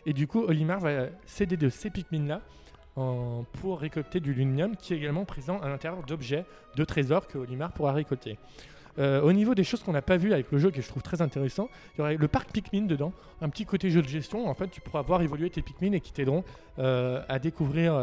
[0.05, 2.41] Et du coup, Olimar va céder de ces Pikmin-là
[3.61, 7.71] pour récolter du Lumium qui est également présent à l'intérieur d'objets, de trésors que Olimar
[7.71, 8.39] pourra récolter.
[8.97, 11.03] Euh, au niveau des choses qu'on n'a pas vues avec le jeu, que je trouve
[11.03, 14.47] très intéressant, il y aurait le parc Pikmin dedans, un petit côté jeu de gestion.
[14.47, 16.43] En fait, tu pourras voir évoluer tes Pikmin et qui t'aideront
[16.79, 17.93] euh, à découvrir,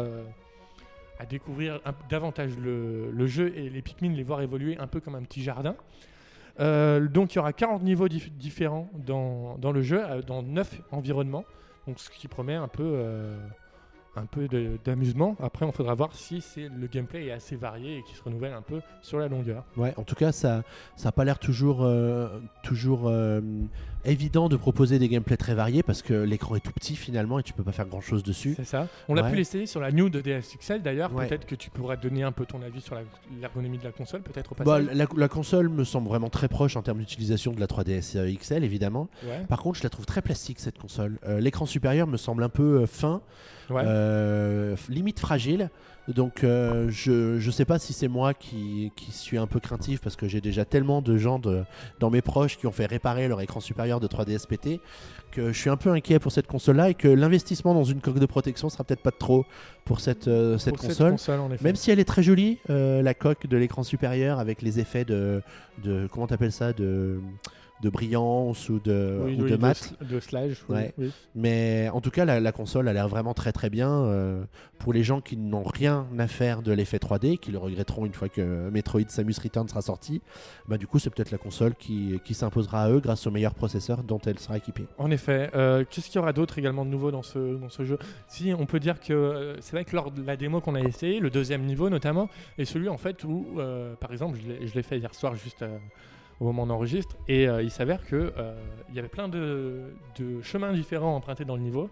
[1.19, 5.23] à découvrir davantage le, jeu et les Pikmin, les voir évoluer un peu comme un
[5.23, 5.75] petit jardin.
[6.59, 10.81] Euh, donc il y aura 40 niveaux dif- différents dans, le jeu, euh, dans 9
[10.91, 11.43] environnements,
[11.85, 13.37] donc ce qui promet un peu, euh,
[14.31, 14.47] peu
[14.85, 15.35] d'amusement.
[15.41, 18.61] Après, on faudra voir si le gameplay est assez varié et qui se renouvelle un
[18.61, 19.65] peu sur la longueur.
[19.75, 20.63] Ouais, en tout cas, ça
[20.95, 21.85] ça a pas l'air toujours,
[22.63, 23.11] toujours
[24.05, 27.43] évident de proposer des gameplays très variés parce que l'écran est tout petit finalement et
[27.43, 28.53] tu peux pas faire grand chose dessus.
[28.55, 28.87] C'est ça.
[29.07, 29.31] On l'a Ouais.
[29.31, 31.13] pu l'essayer sur la New de DSXL d'ailleurs.
[31.13, 31.27] Ouais.
[31.27, 32.95] Peut-être que tu pourras donner un peu ton avis sur
[33.41, 36.75] l'ergonomie de la console, peut-être au Bah, la, la console me semble vraiment très proche
[36.75, 39.07] en termes d'utilisation de la 3DS XL évidemment.
[39.23, 39.41] Ouais.
[39.47, 41.17] Par contre, je la trouve très plastique cette console.
[41.27, 43.21] Euh, L'écran supérieur me semble un peu euh, fin,
[43.71, 45.69] euh, limite fragile.
[46.07, 50.01] Donc euh, je je sais pas si c'est moi qui, qui suis un peu craintif
[50.01, 51.63] parce que j'ai déjà tellement de gens de,
[51.99, 54.81] dans mes proches qui ont fait réparer leur écran supérieur de 3DS PT
[55.31, 58.01] que je suis un peu inquiet pour cette console là et que l'investissement dans une
[58.01, 59.45] coque de protection sera peut-être pas de trop
[59.83, 61.15] pour cette, euh, cette Pour console.
[61.61, 65.05] Même si elle est très jolie, euh, la coque de l'écran supérieur avec les effets
[65.05, 65.41] de,
[65.83, 67.19] de comment t'appelles ça, de,
[67.85, 69.57] de brillance ou de, Oui, ou oui, de
[70.05, 70.63] de slash.
[70.67, 70.93] oui, Ouais.
[70.97, 71.11] oui.
[71.35, 73.89] Mais en tout cas, la, la console a l'air vraiment très très bien.
[73.91, 74.43] euh,
[74.77, 78.13] pour les gens qui n'ont rien à faire de l'effet 3D, qui le regretteront une
[78.13, 80.21] fois que Metroid Samus Return sera sorti,
[80.67, 83.53] bah du coup, c'est peut-être la console qui, qui s'imposera à eux grâce au meilleur
[83.55, 84.85] processeur dont elle sera équipée.
[84.97, 85.49] En effet.
[85.55, 87.97] Euh, Qu'est-ce qu'il y aura d'autre également de nouveau dans ce, dans ce jeu?
[88.27, 90.81] Si, on peut dire que euh, c'est vrai que lors de la démo qu'on a
[90.81, 94.83] essayé, le deuxième niveau notamment, est celui en fait où, euh, par exemple, je l'ai-
[94.83, 95.63] fait hier soir juste
[96.39, 98.55] au moment où on enregistre, et euh, il s'avère que euh,
[98.89, 101.89] il y avait plein de, de chemins différents empruntés dans le niveau.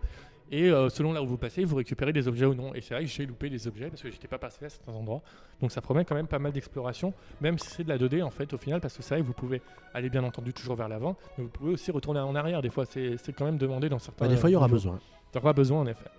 [0.51, 2.75] Et euh, selon là où vous passez, vous récupérez des objets ou non.
[2.75, 4.91] Et c'est vrai que j'ai loupé des objets parce que j'étais pas passé à certains
[4.91, 5.21] endroits.
[5.61, 8.29] Donc ça promet quand même pas mal d'exploration, même si c'est de la 2D en
[8.29, 9.61] fait au final, parce que c'est vrai que vous pouvez
[9.95, 12.61] aller bien entendu toujours vers l'avant, mais vous pouvez aussi retourner en arrière.
[12.61, 14.25] Des fois, c'est c'est quand même demandé dans certains.
[14.25, 14.75] Bah, des fois, il y aura niveaux.
[14.75, 14.99] besoin.
[15.33, 16.09] Il y aura besoin en effet.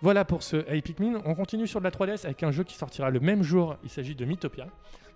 [0.00, 1.20] Voilà pour ce Hey Pikmin.
[1.26, 3.76] On continue sur de la 3DS avec un jeu qui sortira le même jour.
[3.82, 4.68] Il s'agit de Mythopia.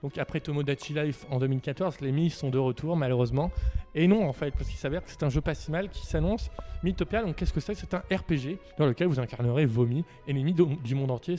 [0.03, 3.51] Donc après Tomodachi Life en 2014, les Mi sont de retour malheureusement.
[3.95, 6.07] Et non en fait, parce qu'il s'avère que c'est un jeu pas si mal qui
[6.07, 6.51] s'annonce.
[6.83, 7.75] Mythopia, donc qu'est-ce que c'est?
[7.75, 10.05] C'est un RPG dans lequel vous incarnerez vos Mi.
[10.27, 11.37] Et les Mi du monde entier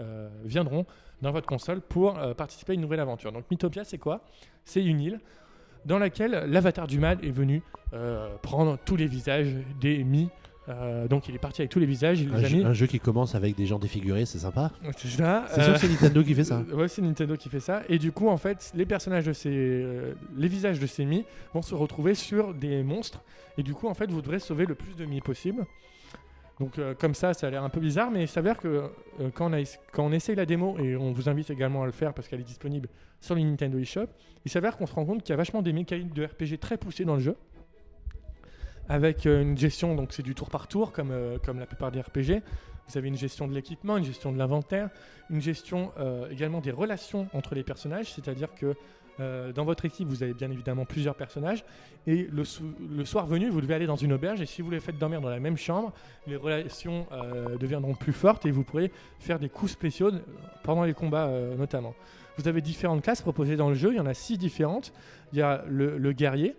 [0.00, 0.86] euh, viendront
[1.20, 3.32] dans votre console pour euh, participer à une nouvelle aventure.
[3.32, 4.22] Donc Mythopia, c'est quoi?
[4.64, 5.20] C'est une île
[5.84, 10.30] dans laquelle l'avatar du mal est venu euh, prendre tous les visages des Mi.
[10.68, 12.64] Euh, donc il est parti avec tous les visages, il Un, les a jeu, mis.
[12.64, 14.72] un jeu qui commence avec des gens défigurés, c'est sympa.
[14.96, 15.44] C'est ça.
[15.48, 16.58] C'est euh, sûr que c'est Nintendo qui fait ça.
[16.68, 17.82] euh, Ouais, c'est Nintendo qui fait ça.
[17.88, 21.24] Et du coup, en fait, les personnages de ces, euh, les visages de ces Mi
[21.54, 23.22] vont se retrouver sur des monstres.
[23.58, 25.64] Et du coup, en fait, vous devrez sauver le plus de Mi possible.
[26.58, 28.66] Donc, euh, comme ça, ça a l'air un peu bizarre, mais il s'avère que
[29.20, 31.86] euh, quand, on a, quand on essaye la démo, et on vous invite également à
[31.86, 32.88] le faire parce qu'elle est disponible
[33.20, 34.06] sur le Nintendo eShop,
[34.44, 36.76] il s'avère qu'on se rend compte qu'il y a vachement des mécaniques de RPG très
[36.78, 37.36] poussées dans le jeu.
[38.88, 41.90] Avec euh, une gestion, donc c'est du tour par tour, comme, euh, comme la plupart
[41.90, 42.42] des RPG.
[42.88, 44.90] Vous avez une gestion de l'équipement, une gestion de l'inventaire,
[45.28, 48.74] une gestion euh, également des relations entre les personnages, c'est-à-dire que
[49.54, 51.64] dans votre équipe, vous avez bien évidemment plusieurs personnages,
[52.06, 52.44] et le,
[53.06, 55.30] soir venu, vous devez aller dans une auberge, et si vous les faites dormir dans
[55.30, 55.94] la même chambre,
[56.26, 57.06] les relations
[57.58, 60.10] deviendront plus fortes, et vous pourrez faire des coups spéciaux
[60.64, 61.94] pendant les combats notamment.
[62.36, 64.92] Vous avez différentes classes proposées dans le jeu, il y en a six différentes.
[65.32, 66.54] Il y a le guerrier.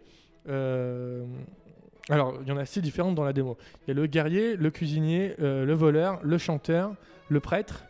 [2.10, 3.58] Alors, il y en a six différentes dans la démo.
[3.86, 6.93] Il y a le guerrier, le cuisinier, euh, le voleur, le chanteur,
[7.30, 7.84] le prêtre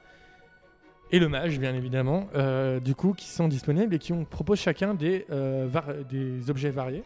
[1.11, 4.93] et le mage, bien évidemment, euh, du coup, qui sont disponibles et qui proposent chacun
[4.93, 5.67] des, euh,
[6.09, 7.03] des objets variés.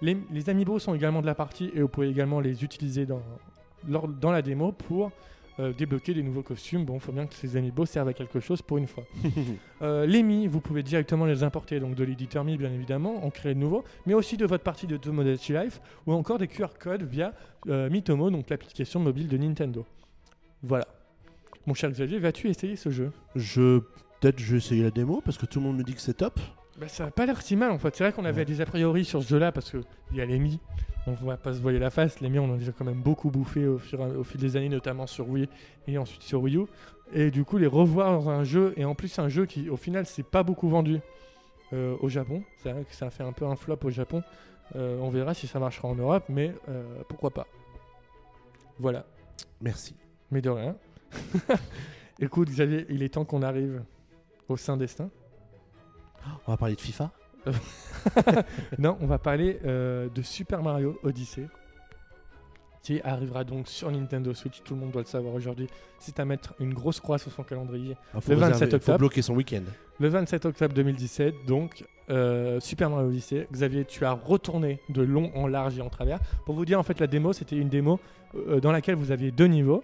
[0.00, 4.32] Les, les amiibo sont également de la partie et vous pouvez également les utiliser dans
[4.32, 5.12] la démo pour
[5.60, 6.84] euh, débloquer des nouveaux costumes.
[6.84, 9.04] Bon, il faut bien que ces amiibo servent à quelque chose pour une fois.
[9.82, 13.30] Euh, les Mi, vous pouvez directement les importer donc de l'éditeur Mi, bien évidemment, en
[13.30, 16.68] créer de nouveaux, mais aussi de votre partie de Tomodachi Life ou encore des QR
[16.78, 17.34] codes via
[17.68, 19.84] euh, Mitomo, donc l'application mobile de Nintendo.
[20.62, 20.86] Voilà.
[21.66, 23.12] Mon cher Xavier, vas-tu essayer ce jeu?
[23.34, 23.80] Je
[24.20, 26.14] peut-être je vais essayer la démo parce que tout le monde me dit que c'est
[26.14, 26.40] top.
[26.78, 27.94] Bah, Ça n'a pas l'air si mal en fait.
[27.96, 28.44] C'est vrai qu'on avait Ouais.
[28.44, 29.82] des a priori sur ce jeu-là parce qu'il
[30.12, 30.60] y a les Mi.
[31.06, 32.20] On va pas se voiler la face.
[32.20, 34.40] Les Mi, on en a déjà quand même beaucoup bouffé au, fur et- au fil
[34.40, 35.48] des années, notamment sur Wii
[35.86, 36.62] et ensuite sur Wii U.
[37.12, 39.76] Et du coup, les revoir dans un jeu, et en plus, un jeu qui au
[39.76, 41.00] final s'est pas beaucoup vendu
[41.74, 42.42] euh, au Japon.
[42.62, 44.22] C'est vrai que ça a fait un peu un flop au Japon.
[44.76, 47.46] Euh, on verra si ça marchera en Europe, mais euh, pourquoi pas.
[48.78, 49.04] Voilà.
[49.60, 49.94] Merci.
[50.30, 50.74] Mais de rien.
[52.20, 53.82] Écoute, Xavier, il est temps qu'on arrive
[54.48, 55.10] au Saint Destin.
[56.46, 57.10] On va parler de FIFA.
[58.78, 61.46] Non, on va parler euh, de Super Mario Odyssey,
[62.82, 64.62] qui arrivera donc sur Nintendo Switch.
[64.62, 65.68] Tout le monde doit le savoir aujourd'hui.
[65.98, 67.96] C'est à mettre une grosse croix sur son calendrier.
[68.14, 68.84] Ah, Le 27 réserver- octobre.
[68.94, 69.62] Faut bloquer son week-end.
[70.00, 73.46] Le 27 octobre 2017, donc euh, Super Mario Odyssey.
[73.50, 76.18] Xavier, tu as retourné de long en large et en travers.
[76.44, 78.00] Pour vous dire, en fait, la démo, c'était une démo
[78.36, 79.82] euh, dans laquelle vous aviez deux niveaux.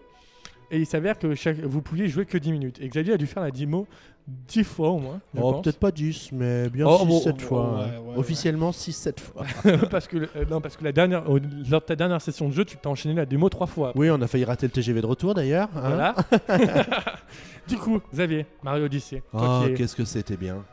[0.71, 2.79] Et il s'avère que chaque, vous pouviez jouer que 10 minutes.
[2.81, 3.87] Et Xavier a dû faire la démo
[4.29, 5.21] 10 fois au moins.
[5.35, 5.65] je Oh, pense.
[5.65, 7.63] peut-être pas 10, mais bien Oh, 6-7 bon, fois.
[7.75, 8.01] ouais, hein.
[8.01, 8.17] ouais, ouais.
[8.19, 9.45] Officiellement 6-7 fois.
[9.91, 12.65] parce que, euh, non, parce que la dernière, lors de ta dernière session de jeu,
[12.65, 13.91] tu t'as enchaîné la démo trois fois.
[13.97, 15.69] Oui, on a failli rater le TGV de retour d'ailleurs.
[15.75, 15.81] hein.
[15.81, 16.15] Voilà.
[17.69, 19.23] du coup, Xavier, Mario Odyssey.
[19.33, 20.65] Oh, qu'est-ce que c'était bien.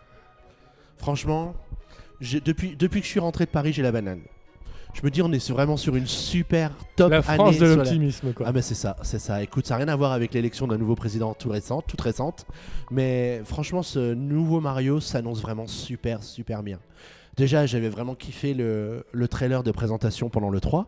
[0.97, 1.55] Franchement,
[2.21, 4.21] j'ai- depuis, depuis que je suis rentré de Paris, j'ai la banane.
[4.93, 8.33] Je me dis, on est vraiment sur une super top la France année de l'optimisme,
[8.33, 8.47] quoi.
[8.49, 9.43] Ah ben c'est ça, c'est ça.
[9.43, 12.45] Écoute, ça n'a rien à voir avec l'élection d'un nouveau président tout récent, toute récente.
[12.89, 16.79] Mais franchement, ce nouveau Mario s'annonce vraiment super, super bien.
[17.35, 20.87] Déjà, j'avais vraiment kiffé le, le trailer de présentation pendant le 3,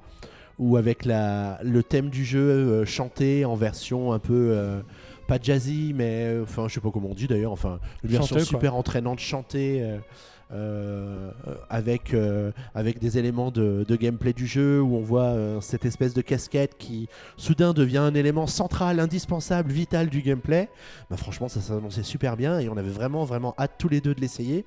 [0.57, 4.49] où avec la, le thème du jeu euh, chanté en version un peu...
[4.53, 4.81] euh,
[5.27, 8.37] pas jazzy, mais euh, enfin, je sais pas comment on dit d'ailleurs, enfin, une version
[8.37, 8.45] quoi.
[8.45, 9.99] super entraînante, chantée, euh,
[10.51, 11.31] euh,
[11.69, 15.85] avec, euh, avec des éléments de, de gameplay du jeu, où on voit euh, cette
[15.85, 17.07] espèce de casquette qui,
[17.37, 20.69] soudain devient un élément central, indispensable, vital du gameplay.
[21.09, 24.15] Bah, franchement, ça s'annonçait super bien et on avait vraiment, vraiment hâte tous les deux
[24.15, 24.65] de l'essayer.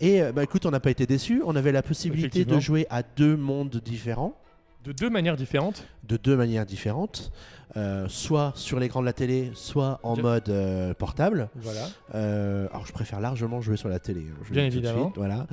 [0.00, 1.42] Et euh, bah, écoute, on n'a pas été déçus.
[1.44, 4.36] On avait la possibilité de jouer à deux mondes différents,
[4.84, 5.84] De deux manières différentes.
[6.06, 7.32] de deux manières différentes,
[7.76, 10.22] euh, soit sur l'écran de la télé, soit en Bien.
[10.22, 11.48] mode euh, portable.
[11.56, 11.86] Voilà.
[12.14, 14.20] Euh, alors je préfère largement jouer sur la télé.
[14.30, 15.04] hein, je Bien évidemment.
[15.06, 15.46] suite, voilà.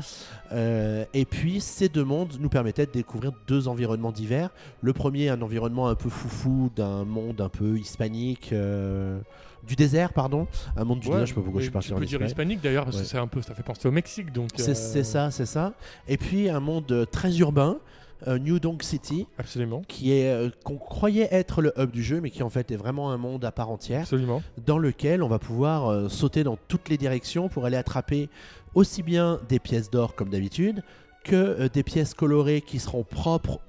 [1.14, 4.50] Et puis ces deux mondes nous permettaient de découvrir deux environnements divers.
[4.82, 8.54] Le premier, un environnement un peu foufou d'un monde un peu hispanique,
[9.64, 10.48] du désert, pardon.
[10.76, 12.22] Un monde du Ouais, désert, je sais pas pourquoi je suis parti Tu peux dire
[12.22, 13.04] hispanique d'ailleurs, parce Ouais.
[13.04, 14.50] que c'est un peu, ça fait penser au Mexique, donc.
[14.58, 15.72] C'est ça, c'est ça.
[16.10, 17.78] Et puis un monde très urbain,
[18.28, 19.82] New Donk City, Absolument.
[19.88, 22.76] qui est euh, qu'on croyait être le hub du jeu, mais qui en fait est
[22.76, 24.02] vraiment un monde à part entière.
[24.02, 24.42] Absolument.
[24.66, 28.30] dans lequel on va pouvoir euh, sauter dans toutes les directions pour aller attraper
[28.76, 30.84] aussi bien des pièces d'or comme d'habitude
[31.24, 33.60] que euh, des pièces colorées qui seront propres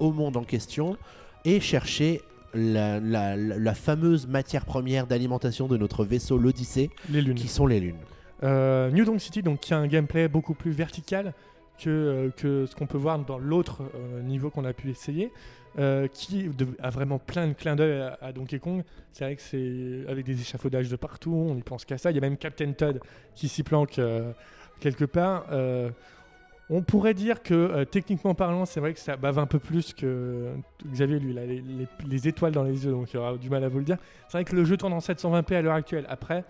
[0.00, 0.96] au monde en question
[1.44, 2.20] et chercher
[2.52, 6.90] la, la- la- la fameuse matière première d'alimentation de notre vaisseau l'Odyssée
[7.36, 7.96] qui sont les lunes.
[8.42, 11.32] Euh, New Donk City, donc, qui a un gameplay beaucoup plus vertical
[11.78, 15.32] que, euh, que ce qu'on peut voir dans l'autre euh, niveau qu'on a pu essayer,
[15.78, 16.48] euh, qui
[16.80, 18.82] a vraiment plein de clins d'œil à, Donkey Kong.
[19.12, 22.10] C'est vrai que c'est avec des échafaudages de partout, on n'y pense qu'à ça.
[22.10, 23.00] Il y a même Captain Todd
[23.34, 24.00] qui s'y planque
[24.80, 25.46] quelque part.
[26.70, 30.52] On pourrait dire que techniquement parlant, c'est vrai que ça bave un peu plus que
[30.86, 33.68] Xavier, lui, les, les- les étoiles dans les yeux, donc il aura du mal à
[33.68, 33.98] vous le dire.
[34.28, 36.06] C'est vrai que le jeu tourne en 720p à l'heure actuelle.
[36.08, 36.44] Après,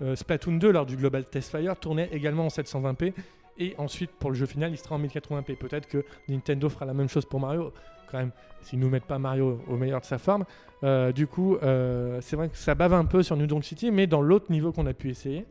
[0.00, 3.12] euh, Splatoon 2, lors du Global Test Fire, tournait également en 720p.
[3.58, 5.56] Et ensuite, pour le jeu final, il sera en 1080p.
[5.56, 7.72] Peut-être que Nintendo fera la même chose pour Mario.
[8.10, 8.30] Quand même,
[8.62, 10.44] s'ils nous mettent pas Mario au meilleur de sa forme.
[10.84, 13.90] Euh, du coup, euh, c'est vrai que ça bave un peu sur New Donk City,
[13.90, 15.44] mais dans l'autre niveau qu'on a pu essayer,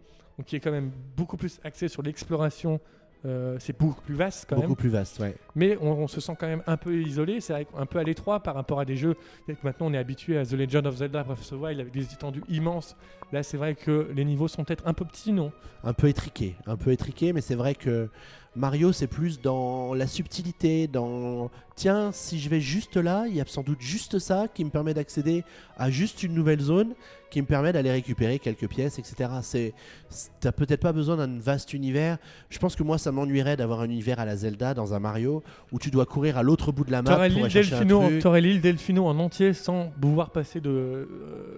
[0.45, 2.79] qui est quand même beaucoup plus axé sur l'exploration,
[3.25, 4.75] euh, c'est beaucoup plus vaste quand Beaucoup même.
[4.75, 5.35] plus vaste, ouais.
[5.55, 8.03] Mais on, on se sent quand même un peu isolé, c'est vrai qu'un peu à
[8.03, 9.15] l'étroit par rapport à des jeux.
[9.47, 11.91] Que maintenant on est habitué à The Legend of Zelda Breath of the Wild avec
[11.93, 12.95] des étendues immenses.
[13.33, 15.51] Là, c'est vrai que les niveaux sont peut-être un peu petits, non?
[15.83, 18.09] Un peu étriqué, un peu étriqué, mais c'est vrai que
[18.55, 23.39] Mario c'est plus dans la subtilité, dans tiens si je vais juste là, il y
[23.39, 25.45] a sans doute juste ça qui me permet d'accéder
[25.77, 26.93] à juste une nouvelle zone,
[27.29, 29.29] qui me permet d'aller récupérer quelques pièces, etc.
[30.39, 32.17] T'as peut-être pas besoin d'un vaste univers.
[32.49, 35.43] Je pense que moi ça m'ennuierait d'avoir un univers à la Zelda dans un Mario
[35.71, 37.77] où tu dois courir à l'autre bout de la map T'aurais pour l'île aller un
[37.79, 38.19] Delfino, truc.
[38.21, 41.05] t'aurais l'île Delfino en entier sans pouvoir passer de, euh,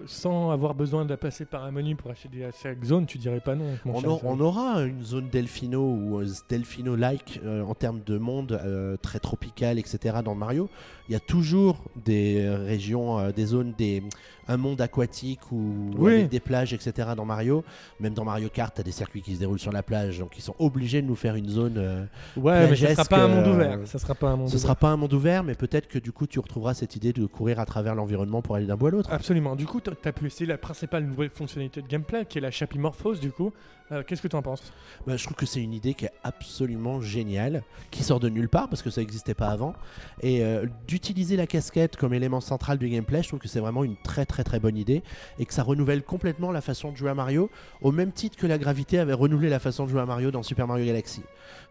[0.06, 3.40] sans avoir besoin de passer par un menu pour acheter des chaque zone, tu dirais
[3.40, 3.76] pas non.
[3.86, 8.52] On, a- on aura une zone Delfino ou euh, Delfino-like euh, en termes de monde
[8.64, 10.09] euh, très tropical, etc.
[10.22, 10.68] dans Mario.
[11.08, 14.02] Il y a toujours des régions, euh, des zones, des
[14.50, 16.12] un monde aquatique ou Oui.
[16.14, 17.10] avec des plages, etc.
[17.16, 17.64] dans Mario.
[18.00, 20.36] Même dans Mario Kart, tu as des circuits qui se déroulent sur la plage, donc
[20.36, 21.74] ils sont obligés de nous faire une zone.
[21.78, 22.04] euh,
[22.36, 23.78] Ouais, mais ça sera pas un monde euh, ouvert.
[23.86, 24.62] Ça sera pas un monde Ce ouvert.
[24.62, 27.26] sera pas un monde ouvert, mais peut-être que du coup tu retrouveras cette idée de
[27.26, 29.12] courir à travers l'environnement pour aller d'un bout à l'autre.
[29.12, 29.54] Absolument.
[29.56, 32.50] Du coup, tu as pu essayer la principale nouvelle fonctionnalité de gameplay, qui est la
[32.50, 33.52] chapimorphose, du coup.
[33.92, 34.72] Euh, Qu'est-ce que tu en penses?
[35.04, 38.48] Bah, je trouve que c'est une idée qui est absolument géniale, qui sort de nulle
[38.48, 39.74] part parce que ça n'existait pas avant.
[40.20, 43.82] Et euh, d'utiliser la casquette comme élément central du gameplay, je trouve que c'est vraiment
[43.82, 45.02] une très très très bonne idée
[45.38, 47.50] et que ça renouvelle complètement la façon de jouer à Mario,
[47.82, 50.42] au même titre que la gravité avait renouvelé la façon de jouer à Mario dans
[50.42, 51.22] Super Mario Galaxy.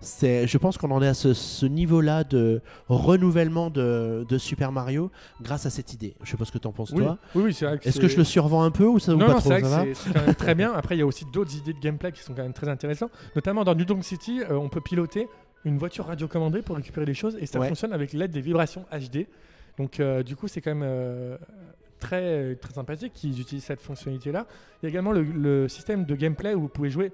[0.02, 4.72] C'est, je pense qu'on en est à ce, ce niveau-là de renouvellement de, de Super
[4.72, 6.16] Mario grâce à cette idée.
[6.24, 7.18] Je sais pas ce que t'en penses Oui, toi.
[7.36, 7.80] oui, oui, c'est vrai.
[7.80, 9.50] que Est-ce que je le survends un peu ou ça ou non, pas non, trop
[9.52, 10.74] c'est quand même très bien.
[10.74, 13.12] Après, il y a aussi d'autres idées de gameplay qui sont quand même très intéressantes.
[13.36, 15.28] Notamment dans New Donk City, euh, on peut piloter
[15.66, 17.68] une voiture radiocommandée pour récupérer des choses et ça Ouais.
[17.68, 19.28] fonctionne avec l'aide des vibrations HD.
[19.78, 21.38] Donc, euh, du coup, c'est quand même euh,
[22.00, 24.46] très, très sympathique qu'ils utilisent cette fonctionnalité-là.
[24.82, 27.12] Il y a également le, le système de gameplay où vous pouvez jouer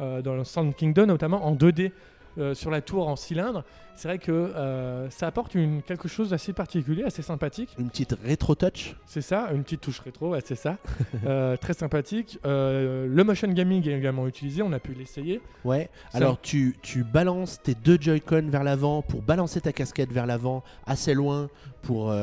[0.00, 1.90] euh, dans le Sound Kingdom, notamment en 2D.
[2.38, 3.64] Euh, sur la tour en cylindre,
[3.96, 7.74] c'est vrai que euh, ça apporte une, quelque chose d'assez particulier, assez sympathique.
[7.78, 8.94] Une petite rétro touch.
[9.06, 10.76] C'est ça, une petite touche rétro, ouais, c'est ça.
[11.26, 12.38] Euh, très sympathique.
[12.44, 15.40] Le motion gaming est également utilisé, on a pu l'essayer.
[15.64, 15.90] Ouais.
[16.12, 20.26] Ça- Alors tu, tu balances tes deux Joy-Con vers l'avant pour balancer ta casquette vers
[20.26, 21.48] l'avant assez loin
[21.82, 22.14] pour,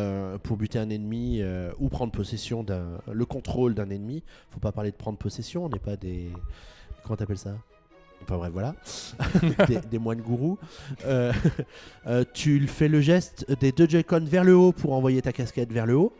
[0.44, 1.42] pour buter un ennemi
[1.80, 4.24] ou prendre possession d'un le contrôle d'un ennemi.
[4.52, 6.30] Faut pas parler de prendre possession, on n'est pas des
[7.04, 7.56] comment t'appelles ça?
[8.28, 8.76] Enfin bref, voilà,
[9.92, 10.58] des, moines gourous.
[11.06, 11.32] Euh,
[12.08, 15.72] euh, tu fais le geste des deux Joy-Con vers le haut pour envoyer ta casquette
[15.72, 16.14] vers le haut.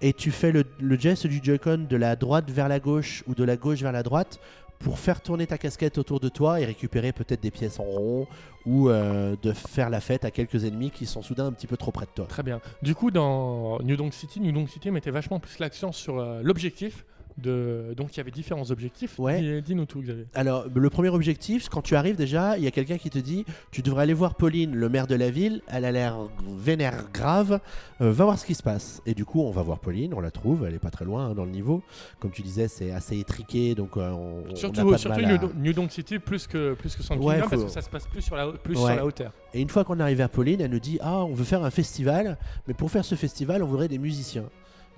[0.00, 0.64] Et tu fais le,
[0.98, 4.02] geste du Joy-Con de la droite vers la gauche ou de la gauche vers la
[4.02, 4.40] droite
[4.78, 8.26] pour faire tourner ta casquette autour de toi et récupérer peut-être des pièces en rond
[8.66, 11.76] ou euh, de faire la fête à quelques ennemis qui sont soudain un petit peu
[11.76, 12.26] trop près de toi.
[12.26, 12.60] Très bien.
[12.82, 17.04] Du coup, dans New Donk City, New Donk City mettait vachement plus l'accent sur l'objectif.
[17.36, 17.94] De...
[17.96, 19.18] Donc, il y avait différents objectifs.
[19.18, 19.40] Ouais.
[19.40, 20.26] Dis- Dis-nous tout, Xavier.
[20.34, 23.44] Alors, le premier objectif, quand tu arrives déjà, il y a quelqu'un qui te dit
[23.72, 25.60] Tu devrais aller voir Pauline, le maire de la ville.
[25.66, 26.16] Elle a l'air
[26.56, 27.58] vénère grave.
[28.00, 29.02] Euh, va voir ce qui se passe.
[29.04, 30.14] Et du coup, on va voir Pauline.
[30.14, 30.64] On la trouve.
[30.64, 31.82] Elle est pas très loin hein, dans le niveau.
[32.20, 33.74] Comme tu disais, c'est assez étriqué.
[33.74, 36.18] Donc, euh, on, on Surtout, pas de surtout mal New, à- Don- New Donk City
[36.20, 38.74] plus que, plus que Sound Ouais, parce que ça se passe plus sur la, plus
[38.76, 38.80] Ouais.
[38.80, 39.32] sur la hauteur.
[39.52, 41.64] Et une fois qu'on est arrivé à Pauline, elle nous dit Ah, on veut faire
[41.64, 44.44] un festival, mais pour faire ce festival, on voudrait des musiciens.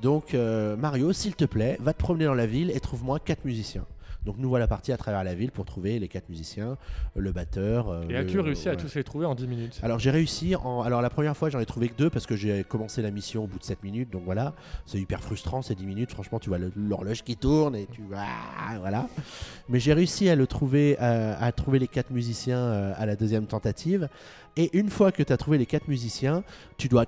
[0.02, 3.44] Donc, euh, Mario, s'il te plaît, va te promener dans la ville et trouve-moi quatre
[3.44, 3.86] musiciens.
[4.26, 6.76] Donc, nous voilà partis à travers la ville pour trouver les quatre musiciens,
[7.14, 7.88] le batteur.
[7.88, 9.80] euh, Et as-tu réussi à tous les trouver en 10 minutes?
[9.82, 10.56] Alors, j'ai réussi.
[10.56, 10.82] En...
[10.82, 13.44] Alors, la première fois, j'en ai trouvé que deux parce que j'ai commencé la mission
[13.44, 14.10] au bout de 7 minutes.
[14.10, 16.10] Donc, voilà, c'est hyper frustrant ces 10 minutes.
[16.10, 18.02] Franchement, tu vois l'horloge qui tourne et tu.
[18.14, 19.08] Ah, voilà.
[19.68, 23.14] Mais j'ai réussi à le trouver, euh, à trouver les quatre musiciens euh, à la
[23.16, 24.08] deuxième tentative.
[24.56, 26.42] Et une fois que tu as trouvé les quatre musiciens,
[26.78, 27.04] tu dois.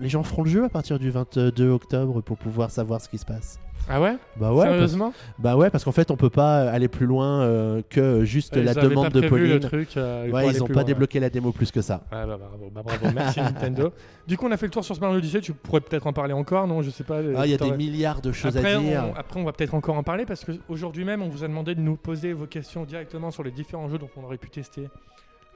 [0.00, 3.18] Les gens feront le jeu à partir du 22 octobre pour pouvoir savoir ce qui
[3.18, 3.60] se passe.
[3.88, 4.16] Ah ouais?
[4.36, 5.12] Bah ouais, parce, Sérieusement?
[5.38, 8.64] Bah ouais, parce qu'en fait, on peut pas aller plus loin euh, que juste Ils
[8.64, 9.52] la demande pas de Pauline.
[9.54, 10.94] le truc, euh, Ouais, ils ont plus pas loin, ouais.
[10.94, 12.02] débloqué la démo plus que ça.
[12.12, 13.92] Ouais, bah, bravo, bah, bravo, merci Nintendo.
[14.26, 15.40] Du coup, on a fait le tour sur ce Mario Odyssey.
[15.40, 16.82] Tu pourrais peut-être en parler encore, non?
[16.82, 17.18] Je sais pas.
[17.36, 19.04] Ah, il y a des milliards de choses après, à dire.
[19.12, 21.74] On, après, on va peut-être encore en parler parce qu'aujourd'hui même, on vous a demandé
[21.74, 24.88] de nous poser vos questions directement sur les différents jeux dont on aurait pu tester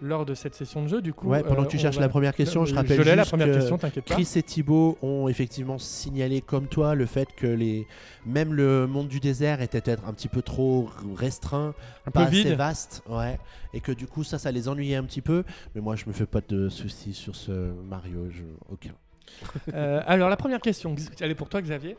[0.02, 1.00] lors de cette session de jeu.
[1.02, 2.96] Du coup, Ouais, pendant que tu euh, cherches va- la première question, je Euh, rappelle
[2.98, 4.14] Je l'ai la juste première que question, t'inquiète pas.
[4.14, 7.86] Chris et Thibaut ont effectivement signalé comme toi le fait que les
[8.26, 11.74] même le monde du désert était peut-être un petit peu trop restreint,
[12.06, 12.52] Un pas peu assez vide.
[12.58, 13.38] vaste, ouais,
[13.72, 15.44] et que du coup ça ça les ennuyait un petit peu.
[15.74, 17.50] Mais moi je me fais pas de soucis sur ce
[17.88, 18.42] Mario, je...
[18.70, 18.92] aucun.
[19.74, 21.96] Euh, alors, la première question, elle est pour toi, Xavier?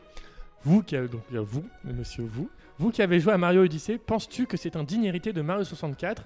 [0.64, 4.46] Vous qui avez, donc vous, monsieur vous, vous qui avez joué à Mario Odyssey, penses-tu
[4.46, 6.24] que c'est un digne hérité de Mario 64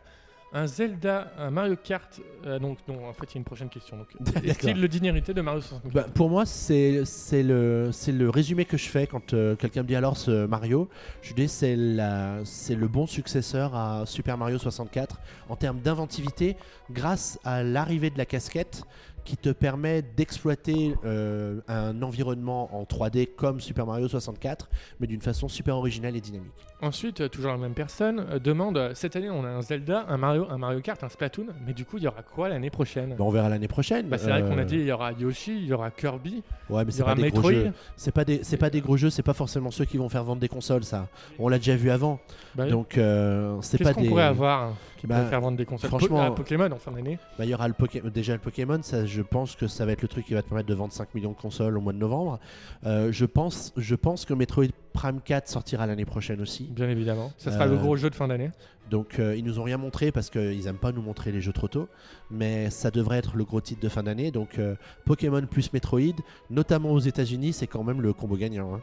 [0.54, 3.68] un Zelda, un Mario Kart, euh, donc non, en fait il y a une prochaine
[3.70, 3.96] question.
[3.96, 4.08] Donc,
[4.44, 8.28] est-il le digne hérité de Mario 64 Bah, pour moi, c'est c'est le, c'est le
[8.28, 10.88] résumé que je fais quand euh, quelqu'un me dit alors ce Mario.
[11.22, 16.56] Je dis c'est la- c'est le bon successeur à Super Mario 64 en termes d'inventivité
[16.90, 18.82] grâce à l'arrivée de la casquette
[19.24, 24.68] qui te permet d'exploiter euh, un environnement en 3D comme Super Mario 64
[25.00, 26.52] mais d'une façon super originale et dynamique.
[26.80, 30.16] Ensuite, euh, toujours la même personne euh, demande cette année on a un Zelda, un
[30.16, 33.10] Mario, un Mario Kart, un Splatoon, mais du coup il y aura quoi l'année prochaine?
[33.10, 34.08] Bah, on verra l'année prochaine.
[34.08, 36.84] Bah, C'est vrai qu'on a dit il y aura Yoshi, il y aura Kirby, Ouais,
[36.84, 37.52] mais il y aura pas des gros Metroid.
[37.52, 37.72] jeux.
[37.96, 39.10] C'est pas des, c'est pas des gros jeux.
[39.10, 41.06] C'est pas forcément ceux qui vont faire vendre des consoles, ça.
[41.38, 42.18] On l'a déjà vu avant.
[42.54, 44.08] Bah, Donc c'est Qu'est-ce pas qu'on des.
[44.08, 45.88] pourrait avoir qui Bah, peut faire vendre des consoles.
[45.90, 47.18] franchement- Po- Pokémon en fin d'année.
[47.36, 49.90] Bah, il y aura le Poké- déjà le Pokémon, ça, je pense que ça va
[49.92, 51.92] être le truc qui va te permettre de vendre 5 millions de consoles au mois
[51.92, 52.38] de novembre.
[52.86, 56.64] Euh, je, pense, je pense que Metroid Prime 4 sortira l'année prochaine aussi.
[56.70, 57.32] Bien évidemment.
[57.36, 58.50] Ça sera le Euh, gros jeu de fin d'année.
[58.90, 61.52] Donc euh, ils nous ont rien montré parce qu'ils aiment pas nous montrer les jeux
[61.52, 61.88] trop tôt,
[62.30, 64.30] mais ça devrait être le gros titre de fin d'année.
[64.30, 64.60] Donc
[65.04, 66.14] Pokémon plus Metroid,
[66.50, 68.74] notamment aux États-Unis, c'est quand même le combo gagnant.
[68.76, 68.80] hein.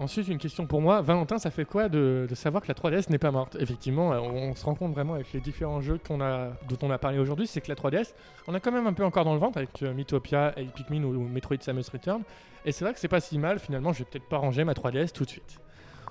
[0.00, 1.02] Ensuite, une question pour moi.
[1.02, 3.56] Valentin, ça fait quoi de, de savoir que la 3DS n'est pas morte?
[3.60, 6.78] Effectivement, euh, on, on se rend compte vraiment avec les différents jeux qu'on a, dont
[6.80, 8.14] on a parlé aujourd'hui, c'est que la 3DS,
[8.48, 11.02] on a quand même un peu encore dans le ventre avec euh, Mythopia, et Pikmin
[11.04, 12.22] ou, ou Metroid Samus Return.
[12.64, 13.58] Et c'est vrai que c'est pas si mal.
[13.58, 15.58] Finalement, je vais peut-être pas ranger ma 3DS tout de suite.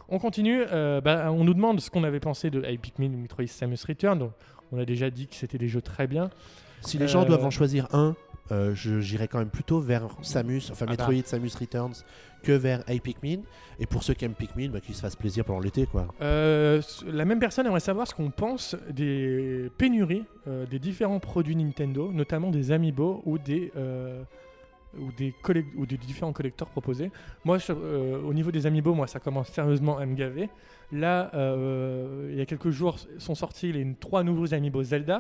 [0.08, 0.64] On continue.
[0.72, 3.78] euh, bah, on nous demande ce qu'on avait pensé de Hey Pikmin ou Metroid Samus
[3.88, 4.20] Return.
[4.20, 4.32] Donc,
[4.72, 6.30] on a déjà dit que c'était des jeux très bien.
[6.82, 8.16] Si les gens Euh, doivent en choisir un,
[8.52, 11.08] euh, j'irai quand même plutôt vers Samus, enfin Ah bah.
[11.08, 12.04] Metroid, Samus Returns,
[12.44, 13.42] que vers Hey Pikmin.
[13.80, 16.08] Et pour ceux qui aiment Pikmin, bah, qu'ils se fassent plaisir pendant l'été, quoi.
[16.22, 21.56] Euh, la même personne aimerait savoir ce qu'on pense des pénuries euh, des différents produits
[21.56, 23.72] Nintendo, notamment des Amiibo ou des,
[24.98, 25.34] ou des,
[25.78, 27.12] ou des différents collecteurs proposés.
[27.46, 30.50] Moi, je- au niveau des Amiibo, moi, ça commence sérieusement à me gaver.
[30.92, 35.18] Là, euh, il y a quelques jours sont sortis les trois nouveaux Amiibo Zelda,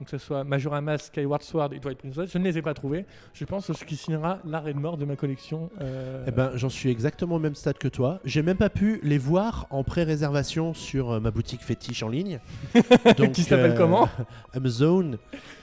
[0.00, 2.32] donc que ce soit Majora Mask, Skyward Sword et Twilight Princess.
[2.32, 3.06] Je ne les ai pas trouvés.
[3.32, 5.70] Je pense que ce qui signera l'arrêt de mort de ma collection.
[5.80, 8.18] euh, Eh ben, j'en suis exactement au même stade que toi.
[8.24, 12.40] J'ai même pas pu les voir en pré-réservation sur euh, ma boutique fétiche en ligne.
[13.32, 14.08] Qui s'appelle comment
[14.54, 15.18] Amazon.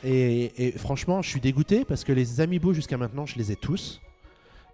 [0.06, 3.56] Et, et franchement, je suis dégoûté parce que les Amiibo jusqu'à maintenant, je les ai
[3.58, 4.00] tous.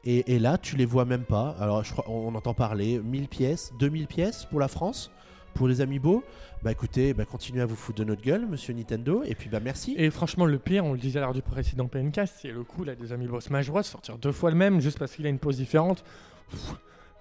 [0.08, 1.56] Et, là, tu les vois même pas.
[1.60, 5.10] Alors, je crois, on entend parler 1000 pièces, 2000 pièces pour la France,
[5.56, 6.24] pour les Amiibo.
[6.62, 9.24] Bah écoutez, bah, continuez à vous foutre de notre gueule, monsieur Nintendo.
[9.26, 9.95] Et puis, bah merci.
[9.97, 12.93] Et franchement, le pire, on le disait lors du précédent PNK, c'est le coup là,
[12.93, 13.82] des Amiibo Smash Bros.
[13.82, 16.03] sortir deux fois le même juste parce qu'il a une pose différente.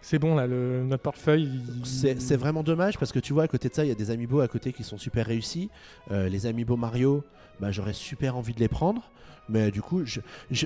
[0.06, 1.48] C'est bon, là, notre portefeuille.
[1.76, 1.86] il-
[2.20, 4.10] C'est vraiment dommage parce que tu vois, à côté de ça, il y a des
[4.10, 5.70] amiibo à côté qui sont super réussis.
[6.10, 7.24] Euh, les amiibo Mario,
[7.58, 9.10] bah, j'aurais super envie de les prendre.
[9.48, 10.02] Mais du coup,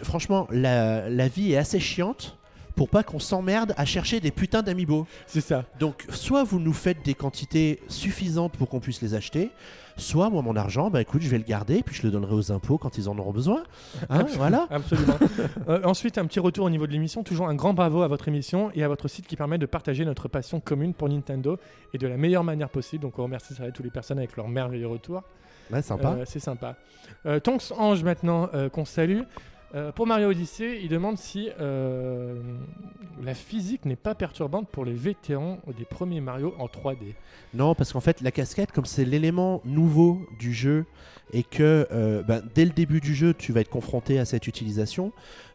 [0.03, 2.37] franchement, la vie est assez chiante
[2.79, 5.05] pour pas qu'on s'emmerde à chercher des putains d'amiibo.
[5.27, 5.65] C'est ça.
[5.81, 9.51] Donc, soit vous nous faites des quantités suffisantes pour qu'on puisse les acheter,
[9.97, 12.53] soit moi, mon argent, bah écoute, je vais le garder puis je le donnerai aux
[12.53, 13.65] impôts quand ils en auront besoin.
[14.11, 14.69] Hein, voilà.
[14.71, 15.19] Absolument.
[15.69, 17.25] Euh, ensuite, un petit retour au niveau de l'émission.
[17.25, 20.05] Toujours un grand bravo à votre émission et à votre site qui permet de partager
[20.05, 21.59] notre passion commune pour Nintendo
[21.93, 23.03] et de la meilleure manière possible.
[23.03, 25.23] Donc, on remercie ça, toutes les personnes avec leur merveilleux retour.
[25.71, 26.11] Ouais, sympa.
[26.11, 26.77] Euh, c'est sympa.
[27.27, 29.23] Euh, Tonks Ange maintenant euh, qu'on salue.
[29.75, 32.41] Euh, pour Mario Odyssey, il demande si euh,
[33.23, 37.15] la physique n'est pas perturbante pour les vétérans des premiers Mario en 3D.
[37.53, 40.87] Non, parce qu'en fait, la casquette, comme c'est l'élément nouveau du jeu
[41.33, 44.47] et que euh, ben, dès le début du jeu, tu vas être confronté à cette
[44.47, 45.13] utilisation,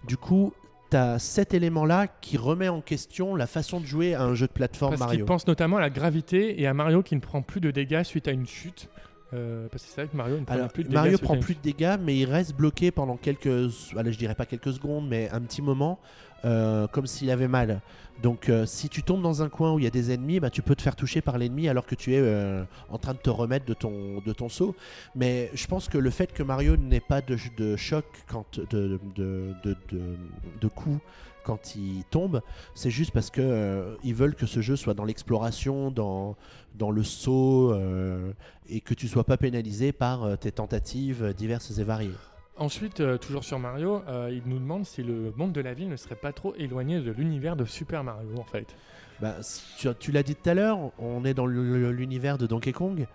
[0.07, 0.53] du coup,
[0.91, 4.45] tu as cet élément-là qui remet en question la façon de jouer à un jeu
[4.45, 5.17] de plateforme Parce Mario.
[5.17, 8.03] qu'il pense notamment à la gravité et à Mario qui ne prend plus de dégâts
[8.03, 8.89] suite à une chute.
[9.33, 10.95] Euh, parce que c'est vrai que Mario ne prend Alors, plus de dégâts.
[10.95, 14.45] Mario prend plus de dégâts, mais il reste bloqué pendant quelques, allez, je dirais pas
[14.45, 15.99] quelques secondes, mais un petit moment,
[16.45, 17.81] euh, comme s'il avait mal.
[18.21, 20.51] Donc, euh, si tu tombes dans un coin où il y a des ennemis, bah,
[20.51, 23.29] tu peux te faire toucher par l'ennemi alors que tu es en train de te
[23.31, 24.75] remettre de ton, de ton saut.
[25.15, 28.99] Mais je pense que le fait que Mario n'ait pas de, de choc quand de,
[29.15, 30.15] de, de, de,
[30.61, 30.99] de coups
[31.43, 32.41] quand il tombe,
[32.75, 36.35] c'est juste parce que euh, ils veulent que ce jeu soit dans l'exploration, dans,
[36.75, 38.31] dans le saut, euh,
[38.69, 42.15] et que tu sois pas pénalisé par euh, tes tentatives diverses et variées.
[42.55, 46.15] Ensuite, toujours sur Mario, il nous demande si le monde de la ville ne serait
[46.15, 48.75] pas trop éloigné de l'univers de Super Mario en fait.
[49.19, 49.37] Bah,
[49.79, 53.07] tu, tu l'as dit tout à l'heure, on est dans l'univers de Donkey Kong.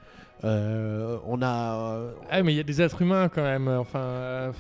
[0.43, 2.01] On a.
[2.31, 3.69] Ah mais il y a des êtres humains quand même.
[3.69, 4.51] Enfin,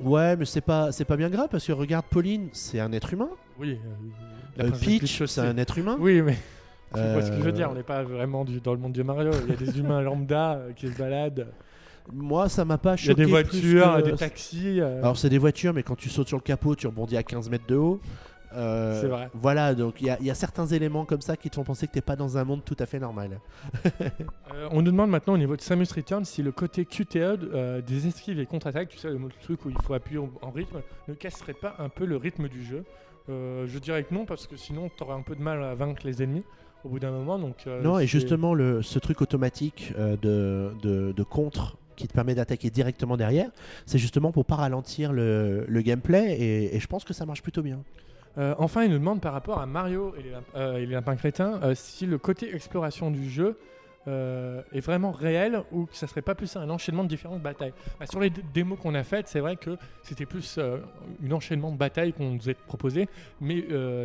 [0.00, 3.12] Ouais, mais c'est pas, c'est pas bien grave parce que regarde Pauline, c'est un être
[3.12, 3.30] humain.
[3.58, 3.78] oui.
[4.60, 5.96] euh, Euh, Peach, c'est un être humain.
[6.00, 6.36] Oui, mais
[6.94, 7.68] tu vois ce que je veux Euh, dire.
[7.70, 9.30] On n'est pas vraiment du- dans le monde de Mario.
[9.46, 11.46] Il y a des humains lambda euh, qui se baladent.
[12.12, 13.24] Moi, ça m'a pas Il y a choqué.
[13.24, 14.80] des voitures, que- des taxis.
[14.80, 17.22] euh, Alors, c'est des voitures, mais quand tu sautes sur le capot, tu rebondis à
[17.22, 18.00] 15 mètres de haut.
[18.54, 19.30] Euh, C'est vrai.
[19.34, 21.64] Voilà, donc il y, a- il y a certains éléments comme ça qui te font
[21.64, 23.40] penser que t'es pas dans un monde tout à fait normal.
[24.54, 27.82] Euh, on nous demande maintenant au niveau de Samus Return si le côté QTE euh,
[27.82, 31.14] des esquives et contre-attaques, tu sais, le truc où il faut appuyer en, rythme, ne
[31.14, 32.84] casserait pas un peu le rythme du jeu.
[33.28, 36.00] Je dirais que non, parce que sinon, tu aurais un peu de mal à vaincre
[36.06, 36.44] les ennemis
[36.82, 37.38] au bout d'un moment.
[37.38, 42.34] Donc, non, et justement, le, ce truc automatique de, de, de contre qui te permet
[42.34, 43.50] d'attaquer directement derrière,
[43.84, 47.42] c'est justement pour pas ralentir le, le gameplay et, et je pense que ça marche
[47.42, 47.80] plutôt bien.
[48.36, 51.60] Euh, enfin, il nous demande par rapport à Mario et les, lamp- euh, et crétins
[51.62, 53.58] euh, si le côté exploration du jeu
[54.06, 57.74] euh, est vraiment réel ou que ça serait pas plus un enchaînement de différentes batailles.
[57.98, 60.78] Bah, sur les démos qu'on a faites, c'est vrai que c'était plus euh,
[61.26, 63.08] un enchaînement de batailles qu'on nous a proposé,
[63.40, 63.56] mais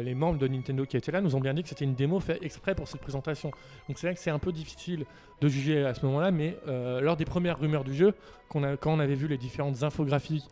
[0.03, 2.19] les membres de Nintendo qui étaient là nous ont bien dit que c'était une démo
[2.19, 3.51] faite exprès pour cette présentation.
[3.87, 5.05] Donc c'est vrai que c'est un peu difficile
[5.41, 6.57] de juger à ce moment-là, mais
[7.01, 8.13] lors des premières rumeurs du jeu,
[8.49, 10.47] quand on avait vu les différentes infographies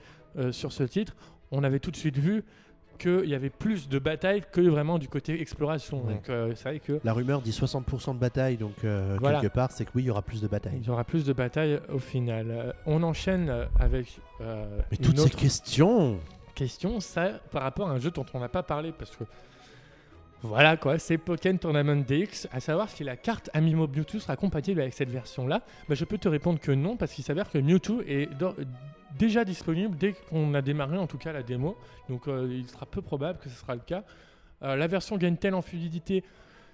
[0.52, 1.16] sur ce titre,
[1.52, 2.44] on avait tout de suite vu
[3.02, 6.04] qu'il y avait plus de batailles que vraiment du côté exploration.
[6.06, 6.14] Ouais.
[6.14, 9.42] Donc euh, c'est vrai que La rumeur dit 60% de bataille, donc euh, Voilà.
[9.42, 10.78] quelque part, c'est que oui, il y aura plus de batailles.
[10.82, 12.48] il y aura plus de batailles au final.
[12.50, 16.20] Euh, on enchaîne avec Mais toutes ces questions
[16.54, 19.24] question, ça par rapport à un jeu dont on n'a pas parlé parce que
[20.44, 24.82] voilà quoi, c'est Pokémon Tournament DX, à savoir si la carte Amiibo Mewtwo sera compatible
[24.82, 25.62] avec cette version-là.
[25.88, 28.28] Bah, je peux te répondre que non, parce qu'il s'avère que Mewtwo est
[29.18, 31.76] déjà disponible dès qu'on a démarré en tout cas la démo,
[32.10, 34.04] donc euh, il sera peu probable que ce sera le cas.
[34.64, 36.24] Euh, la version gagne-t-elle en fluidité?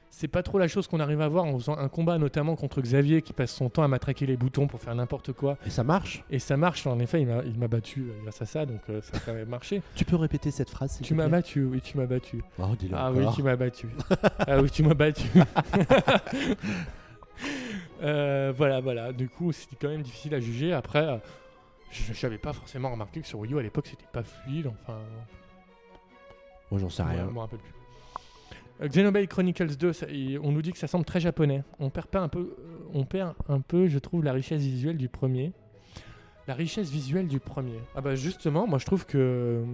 [0.09, 2.81] C'est pas trop la chose qu'on arrive à voir en faisant un combat notamment contre
[2.81, 5.57] Xavier qui passe son temps à matraquer les boutons pour faire n'importe quoi.
[5.65, 6.23] Et ça marche?
[6.29, 9.17] Et ça marche, en effet, il m'a- battu euh, grâce à ça, donc euh, ça
[9.17, 9.81] a quand même marché.
[9.95, 12.41] Tu peux répéter cette phrase Tu m'as battu, oui, tu m'as battu.
[12.57, 13.89] Oh, dis-le Ah oui, tu m'as battu.
[14.39, 15.27] ah oui, tu m'as battu.
[18.03, 19.11] Euh, voilà, voilà.
[19.11, 20.73] Du coup, c'était quand même difficile à juger.
[20.73, 21.19] Après,
[21.91, 24.67] je n'avais pas forcément remarqué que sur Wii U à l'époque, c'était pas fluide.
[24.83, 24.99] Enfin,
[26.71, 27.25] Moi, j'en sais ouais, rien.
[27.29, 27.73] je me rappelle plus.
[28.81, 31.63] Euh, Xenoblade Chronicles 2, ça- il- on nous dit que ça semble très japonais.
[31.79, 34.97] On perd pas un peu, euh, on perd un peu, je trouve, la richesse visuelle
[34.97, 35.51] du premier.
[36.47, 37.79] La richesse visuelle du premier.
[37.95, 39.65] Ah bah justement, moi je trouve que euh,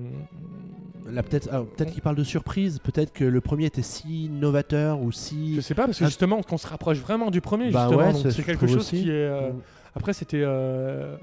[1.07, 2.79] Là, peut-être ah, peut-être qu'il parle de surprise.
[2.79, 5.55] Peut-être que le premier était si novateur ou si.
[5.55, 8.07] Je sais pas, parce que Ah, justement, qu'on se rapproche vraiment du premier, Bah justement,
[8.07, 9.03] ouais, donc c'est quelque chose aussi.
[9.03, 9.13] qui est.
[9.13, 9.61] euh, Mm.
[9.95, 10.41] Après, c'était.
[10.41, 11.17] euh, euh,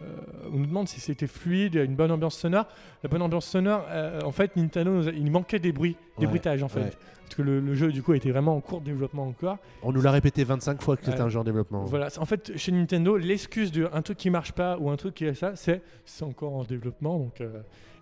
[0.52, 2.66] on nous demande si c'était fluide, une bonne ambiance sonore.
[3.02, 6.30] La bonne ambiance sonore, euh, en fait, Nintendo, a- il manquait des bruits, des Ouais,
[6.30, 6.80] bruitages, en fait.
[6.80, 6.90] ouais.
[7.24, 9.58] Parce que le, le jeu, du coup, était vraiment en cours de développement encore.
[9.82, 11.84] On nous l'a répété 25 fois que c'était un jeu en développement.
[11.84, 15.14] Voilà, en fait, chez Nintendo, l'excuse de un truc qui marche pas ou un truc
[15.14, 17.18] qui est ça, c'est c'est encore en développement.
[17.18, 17.42] Donc,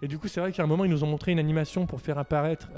[0.01, 2.01] Et du coup, c'est vrai qu'à un moment, ils nous ont montré une animation pour
[2.01, 2.69] faire apparaître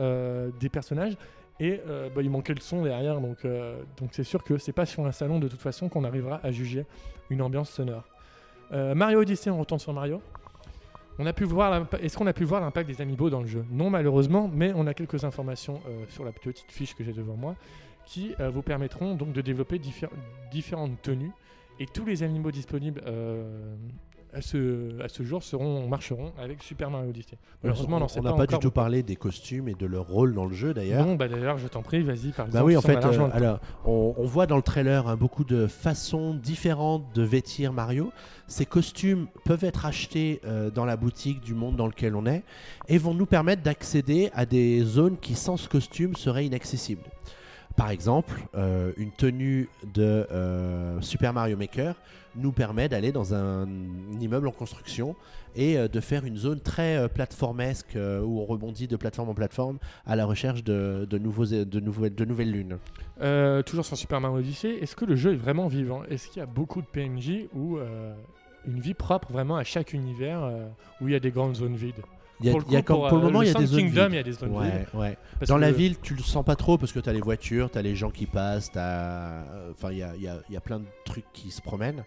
[0.60, 1.16] des personnages.
[1.62, 4.72] Et euh, bah, il manquait le son derrière, donc euh, donc c'est sûr que c'est
[4.72, 6.86] pas sur un salon de toute façon qu'on arrivera à juger
[7.30, 8.04] une ambiance sonore.
[8.72, 10.20] Euh, Mario Odyssey, on retourne sur Mario.
[11.18, 13.64] On a pu voir Est-ce qu'on a pu voir l'impact des amiibo dans le jeu?
[13.70, 17.36] Non, malheureusement, mais on a quelques informations euh, sur la petite fiche que j'ai devant
[17.36, 17.56] moi
[18.06, 20.08] qui euh, vous permettront donc de développer diffé-
[20.50, 21.32] différentes tenues.
[21.78, 23.02] Et tous les amiibo disponibles
[24.34, 27.36] à, ce, à ce jour seront, marcheront avec Super Mario Odyssey.
[27.62, 30.06] Malheureusement, on n'en sait on n'a pas, du tout parlé des costumes et de leur
[30.06, 31.06] rôle dans le jeu d'ailleurs.
[31.06, 34.14] Non, bah d'ailleurs, je t'en prie, vas-y, par Bah oui, en fait, euh, alors, on,
[34.16, 38.12] on voit dans le trailer hein, beaucoup de façons différentes de vêtir Mario.
[38.46, 42.42] Ces costumes peuvent être achetés euh, dans la boutique du monde dans lequel on est
[42.88, 47.02] et vont nous permettre d'accéder à des zones qui, sans ce costume, seraient inaccessibles.
[47.76, 51.94] Par exemple, euh, une tenue de euh, Super Mario Maker
[52.36, 53.66] nous permet d'aller dans un,
[54.20, 55.16] immeuble en construction
[55.56, 59.78] et euh, de faire une zone très plateformesque où on rebondit de plateforme en plateforme
[60.06, 62.78] à la recherche de, de nouveaux, de, nouvelles, de nouvelles lunes.
[63.64, 66.04] Toujours sur Super Mario Odyssey, est-ce que le jeu est vraiment vivant?
[66.04, 67.78] Est-ce qu'il y a beaucoup de PNJ ou
[68.66, 70.50] une vie propre vraiment à chaque univers
[71.00, 72.02] où il y a des grandes zones vides?
[72.42, 73.80] Il y a, Pour le, coup, pour, pour euh, moment, il y a des zones
[73.80, 74.50] Kingdom, il y a des zones.
[74.56, 75.18] Ouais, ouais.
[75.46, 77.70] Dans la le- ville, tu le sens pas trop parce que tu as les voitures,
[77.70, 80.78] tu as les gens qui passent, enfin, il y a, y a- y a plein
[80.80, 82.04] de trucs qui se promènent.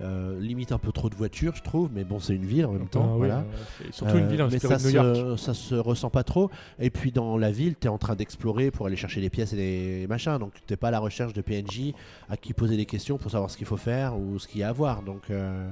[0.00, 2.72] Euh, limite un peu trop de voitures, je trouve, mais bon, c'est une ville en
[2.72, 3.04] même temps.
[3.04, 3.38] Ah oui, voilà.
[3.40, 5.38] euh, surtout une ville mais inspirée ça de New York.
[5.38, 6.50] se, ça se ressent pas trop.
[6.78, 9.52] Et puis dans la ville, tu es en train d'explorer pour aller chercher des pièces
[9.52, 10.38] et des machins.
[10.38, 11.92] Donc t'es pas à la recherche de PNJ
[12.30, 14.64] à qui poser des questions pour savoir ce qu'il faut faire ou ce qu'il y
[14.64, 15.02] a à voir.
[15.02, 15.70] Donc euh,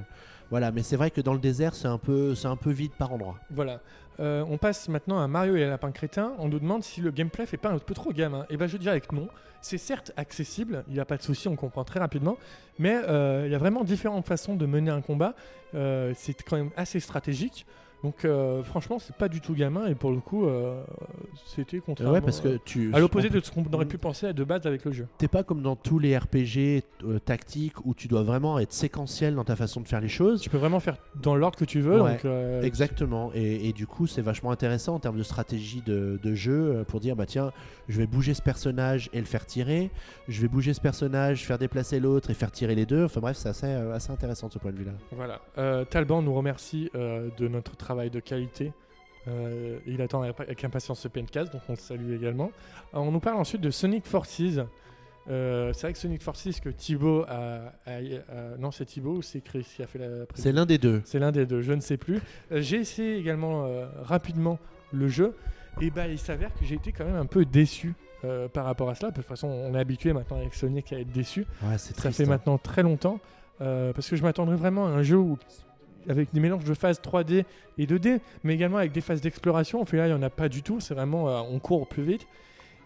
[0.51, 2.34] voilà, mais c'est vrai que dans le désert, c'est un peu,
[2.66, 3.36] vide par endroit.
[3.51, 3.80] Voilà.
[4.18, 6.32] Euh, on passe maintenant à Mario et à Lapin Crétin.
[6.38, 8.44] On nous demande si le gameplay fait pas un peu trop gamin.
[8.51, 9.28] Et ben je dirais que non.
[9.62, 12.36] C'est certes accessible, il n'y a pas de souci, on comprend très rapidement.
[12.78, 15.34] Mais euh, il y a vraiment différentes façons de mener un combat.
[15.74, 17.66] Euh, c'est quand même assez stratégique.
[18.03, 19.86] Donc euh, franchement, c'est pas du tout gamin.
[19.86, 20.82] Et pour le coup, euh,
[21.46, 22.92] c'était contrairement ouais, parce que tu.
[22.94, 23.88] à l'opposé de ce qu'on aurait Mm.
[23.88, 25.07] pu penser à de base avec le jeu.
[25.18, 29.34] T'es pas comme dans tous les RPG euh, tactiques où tu dois vraiment être séquentiel
[29.34, 30.40] dans ta façon de faire les choses.
[30.40, 32.01] Tu peux vraiment faire dans l'ordre que tu veux.
[32.03, 35.82] Ouais, donc, euh, Exactement, et, et du coup c'est vachement intéressant en termes de stratégie
[35.82, 37.53] de, de jeu euh, pour dire bah tiens
[37.88, 39.90] je vais bouger ce personnage et le faire tirer,
[40.28, 43.36] je vais bouger ce personnage, faire déplacer l'autre et faire tirer les deux, enfin bref
[43.36, 44.92] c'est assez, euh, assez intéressant de ce point de vue là.
[45.12, 45.40] Voilà.
[45.59, 48.72] Euh, Talban nous remercie euh, de notre travail de qualité.
[49.28, 52.51] Euh, il attend avec impatience ce PNcast, donc on le salue également.
[52.93, 54.41] Alors, on nous parle ensuite de Sonic Forces.
[55.28, 59.22] Euh, c'est vrai que Sonic Forces que Thibaut a, a- a- non c'est Thibaut ou
[59.22, 61.03] c'est Chris qui a fait la C'est l'un des deux.
[61.05, 62.16] c'est l'un des deux, je ne sais plus.
[62.51, 64.59] Euh, j'ai essayé également euh, rapidement
[64.93, 65.36] le jeu,
[65.80, 67.93] et bah il s'avère que j'ai été quand même un peu déçu
[68.24, 69.11] euh, par rapport à cela.
[69.11, 71.45] De toute façon, on est habitué maintenant avec Sonic à être déçu.
[71.62, 72.28] Ouais, Ça triste, fait hein.
[72.28, 73.20] maintenant très longtemps.
[73.61, 75.38] euh, parce que je m'attendrais vraiment à un jeu où,
[76.09, 77.44] avec des mélanges de phases 3D
[77.78, 79.80] et 2D, mais également avec des phases d'exploration.
[79.82, 80.80] Au final, il n'y en a pas du tout.
[80.80, 82.26] C'est vraiment, euh, on court plus vite.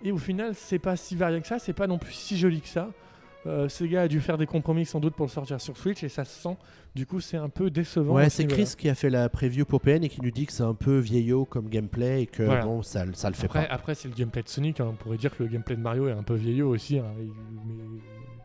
[0.04, 1.58] Et au final, c'est pas si varié que ça.
[1.58, 2.90] C'est pas non plus si joli que ça.
[3.46, 6.08] Euh, Sega a dû faire des compromis sans doute pour le sortir sur Switch et
[6.08, 6.56] ça se sent.
[6.94, 8.14] Du coup, c'est un peu décevant.
[8.14, 8.46] Ouais, ce c'est.
[8.46, 10.72] Chris qui a fait la preview pour PN et qui nous dit que c'est un
[10.74, 12.64] peu vieillot comme gameplay et que Voilà.
[12.64, 13.74] bon, ça, ça le fait Après, pas.
[13.74, 14.80] après c'est le gameplay de Sonic.
[14.80, 14.86] hein.
[14.90, 16.98] On pourrait dire que le gameplay de Mario est un peu vieillot aussi.
[16.98, 17.04] hein.
[17.18, 17.26] Mais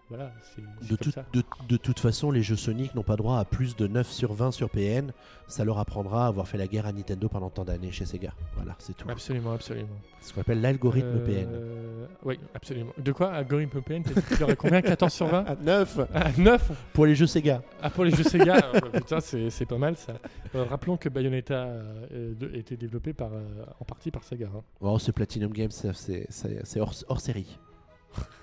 [0.09, 1.25] voilà, c'est c'est De, comme tout- ça.
[1.33, 4.33] de, de toute façon, les jeux Sonic n'ont pas droit à plus de 9 sur
[4.33, 5.11] 20 sur PN.
[5.47, 8.33] Ça leur apprendra à avoir fait la guerre à Nintendo pendant tant d'années chez Sega.
[8.55, 9.09] Voilà, c'est tout.
[9.09, 9.87] Absolument, absolument.
[10.21, 11.47] C'est ce qu'on appelle l'algorithme PN.
[11.51, 12.91] Euh, Oui, absolument.
[12.97, 14.03] De quoi Algorithme PN
[14.39, 17.61] y aurait combien 14 sur 20 À 9 Ah, 9 pour les jeux Sega.
[17.81, 20.13] Ah, pour les jeux Sega Ah, bah, Putain, c'est c'est pas mal ça.
[20.55, 23.41] Euh, rappelons que Bayonetta euh, de- était développé par, euh,
[23.79, 24.47] en partie par Sega.
[24.55, 24.61] hein.
[24.81, 27.57] Oh, ce Platinum Games, c'est- c'est c'est- c'est hors, hors série.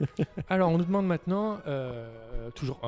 [0.49, 2.81] Alors, on nous demande maintenant, euh, toujours,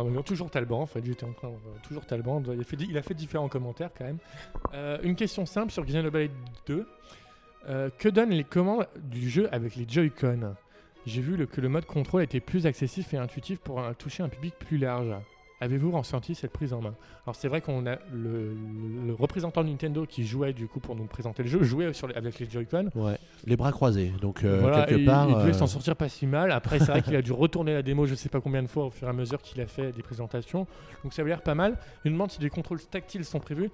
[0.50, 1.50] Talban, en fait, j'étais en train,
[1.82, 4.18] toujours Talban, il a, fait, différents commentaires quand même.
[4.74, 6.30] Euh, une question simple sur Xenoblade
[6.66, 6.86] 2.
[7.68, 10.54] Euh, que donnent les commandes du jeu avec les Joy-Con?
[11.06, 14.54] J'ai vu que le mode contrôle était plus accessible et intuitif pour toucher un public
[14.58, 15.14] plus large.
[15.60, 16.94] Avez-vous ressenti cette prise en main?
[17.26, 18.56] Alors c'est vrai qu'on a le,
[19.18, 22.14] représentant de Nintendo qui jouait du coup pour nous présenter le jeu, jouait sur les-
[22.14, 22.90] avec les Joy-Con.
[22.94, 24.12] Ouais, les bras croisés.
[24.20, 25.28] Donc, euh, Voilà, quelque et part.
[25.28, 26.52] il, il devait euh, s'en sortir pas si mal.
[26.52, 28.84] Après, c'est vrai qu'il a dû retourner la démo, je sais pas combien de fois,
[28.86, 30.66] au fur et à mesure qu'il a fait des présentations.
[31.02, 31.76] Donc ça avait l'air pas mal.
[32.04, 33.70] Il demande si des contrôles tactiles sont prévus.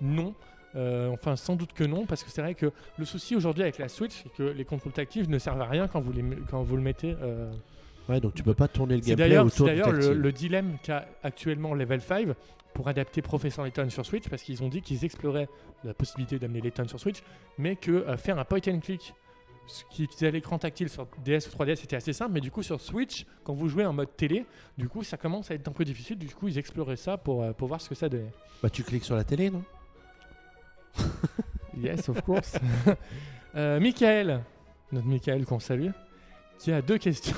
[0.00, 0.34] Non.
[0.76, 3.78] Euh, enfin, sans doute que non, parce que c'est vrai que le souci aujourd'hui avec
[3.78, 6.62] la Switch, c'est que les contrôles tactiles ne servent à rien quand vous, les, quand
[6.62, 7.14] vous le mettez.
[8.08, 10.78] Ouais, donc tu peux pas tourner le C'est gameplay c'est autour du d'ailleurs le dilemme
[10.82, 12.28] qu'a actuellement Level 5
[12.72, 15.48] pour adapter Professor Layton sur Switch, parce qu'ils ont dit qu'ils exploraient
[15.84, 17.22] la possibilité d'amener Layton sur Switch,
[17.58, 19.14] mais que euh, faire un point and click
[19.66, 22.62] ce qui utilisait l'écran tactile sur DS ou 3DS c'était assez simple, mais du coup
[22.62, 24.46] sur Switch, quand vous jouez en mode télé,
[24.78, 27.42] du coup ça commence à être un peu difficile, du coup ils exploraient ça pour,
[27.42, 28.32] euh, pour voir ce que ça donnait.
[28.62, 29.62] Bah, tu cliques sur la télé, non?
[31.80, 32.58] Yes, of course.
[33.54, 34.42] euh, Michael,
[34.90, 35.90] notre Michael qu'on salue,
[36.58, 37.36] qui a deux questions.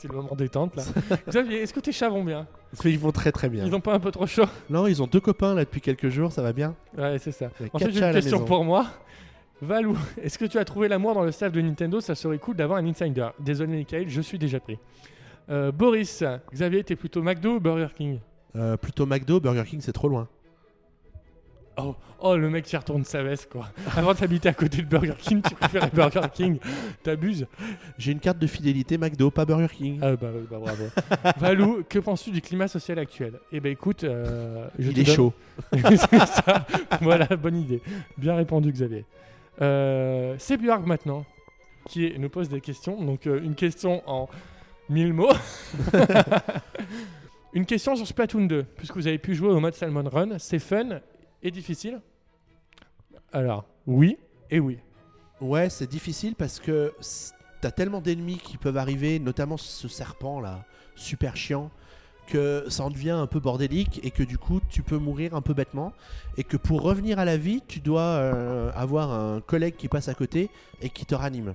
[0.00, 0.82] C'est le moment détente là.
[1.28, 2.46] Xavier, est-ce que tes chats vont bien?
[2.86, 3.66] Ils vont très très bien.
[3.66, 4.46] Ils ont pas un peu trop chaud?
[4.70, 6.74] Non, ils ont deux copains là depuis quelques jours, ça va bien.
[6.96, 7.50] Ouais, c'est ça.
[7.60, 8.46] Il y a Ensuite, quatre j'ai chats à une la question maison.
[8.46, 8.86] pour moi.
[9.60, 12.00] Valou, est-ce que tu as trouvé l'amour dans le staff de Nintendo?
[12.00, 13.28] Ça serait cool d'avoir un insider.
[13.38, 14.78] Désolé, Michael, je suis déjà pris.
[15.50, 18.20] Euh, Boris, Xavier, t'es plutôt McDo ou Burger King?
[18.56, 20.28] Euh, plutôt McDo, Burger King, c'est trop loin.
[21.78, 23.68] Oh, oh, le mec qui retourne sa veste, quoi.
[23.96, 26.58] Avant d'habiter à côté de Burger King, tu préférais Burger King.
[27.02, 27.46] T'abuses.
[27.98, 29.98] J'ai une carte de fidélité McDo, pas Burger King.
[30.02, 30.84] Ah bah, bah bravo.
[31.38, 33.34] Valou, que penses-tu du climat social actuel?
[33.52, 35.32] Eh ben écoute, euh, je Il te est donne- chaud.
[36.26, 36.66] Ça.
[37.00, 37.80] Voilà, bonne idée.
[38.18, 39.04] Bien répondu, Xavier.
[39.62, 41.24] Euh, c'est Björk maintenant
[41.86, 43.02] qui nous pose des questions.
[43.02, 44.28] Donc, euh, une question en
[44.88, 45.32] mille mots.
[47.52, 50.38] une question sur Splatoon 2, puisque vous avez pu jouer au mode Salmon Run.
[50.38, 51.00] C'est fun
[51.42, 52.00] et difficile
[53.32, 54.18] Alors, oui
[54.50, 54.78] et oui.
[55.40, 56.92] Ouais, c'est difficile parce que
[57.60, 60.64] t'as tellement d'ennemis qui peuvent arriver, notamment ce serpent là,
[60.96, 61.70] super chiant,
[62.26, 65.40] que ça en devient un peu bordélique et que du coup tu peux mourir un
[65.40, 65.92] peu bêtement
[66.36, 70.08] et que pour revenir à la vie, tu dois euh, avoir un collègue qui passe
[70.08, 71.54] à côté et qui te ranime.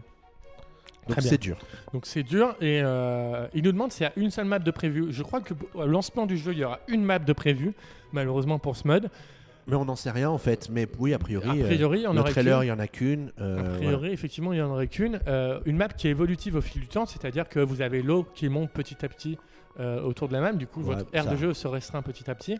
[1.07, 1.57] Donc c'est dur.
[1.93, 4.71] Donc c'est dur et euh, il nous demande s'il y a une seule map de
[4.71, 5.07] prévu.
[5.11, 7.73] Je crois que au lancement du jeu, il y aura une map de prévu,
[8.11, 9.09] malheureusement pour ce mode.
[9.67, 10.69] Mais on n'en sait rien en fait.
[10.69, 12.87] Mais oui, a priori, A priori, euh, en le aurait trailer, il y en a
[12.87, 13.31] qu'une.
[13.41, 13.77] euh, A voilà.
[13.77, 15.19] priori, effectivement, il n'y en aurait qu'une.
[15.27, 18.25] Euh, une map qui est évolutive au fil du temps, c'est-à-dire que vous avez l'eau
[18.35, 19.37] qui monte petit à petit
[19.79, 20.53] autour de la map.
[20.53, 22.57] Du coup, Ouais, votre aire de jeu se restreint petit à petit.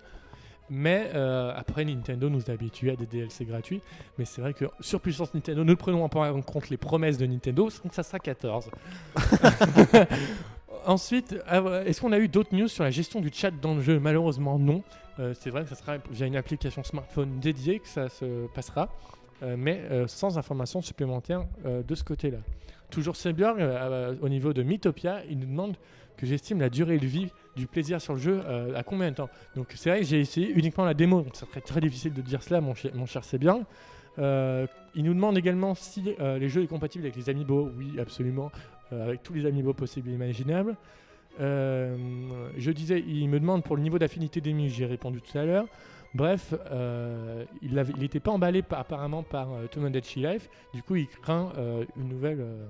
[0.70, 3.82] Mais euh, après, Nintendo nous a habitués à des DLC gratuits.
[4.18, 7.26] Mais c'est vrai que sur Puissance Nintendo, nous prenons pas en compte les promesses de
[7.26, 8.70] Nintendo, donc ça sera 14.
[10.86, 11.36] Ensuite,
[11.86, 14.00] est-ce qu'on a eu d'autres news sur la gestion du chat dans le jeu?
[14.00, 14.84] Malheureusement, non.
[15.20, 18.90] Euh, c'est vrai que ça sera via une application smartphone dédiée que ça se passera,
[19.42, 22.38] euh, mais euh, sans information supplémentaire de ce côté-là.
[22.92, 25.76] Toujours euh, au niveau de Mythopia, il nous demande
[26.18, 28.42] que j'estime la durée de vie du plaisir sur le jeu
[28.76, 29.30] à combien de temps?
[29.56, 32.22] Donc c'est vrai que j'ai essayé uniquement la démo, donc ça serait très difficile de
[32.22, 33.06] dire cela, mon, cher- mon
[34.98, 37.70] il nous demande également si euh, les jeux est compatible avec les amiibo.
[37.78, 38.50] Oui, absolument,
[38.92, 40.76] avec tous les amiibo possibles et imaginables.
[41.40, 41.98] Euh,
[42.58, 45.46] je disais, il me demande pour le niveau d'affinité des ennemis, j'ai répondu tout à
[45.46, 45.66] l'heure.
[46.14, 50.50] Bref, euh, il n'était pas emballé par- apparemment par euh, Tomodachi Life.
[50.74, 52.40] Du coup, il craint euh, une nouvelle.
[52.40, 52.66] euh,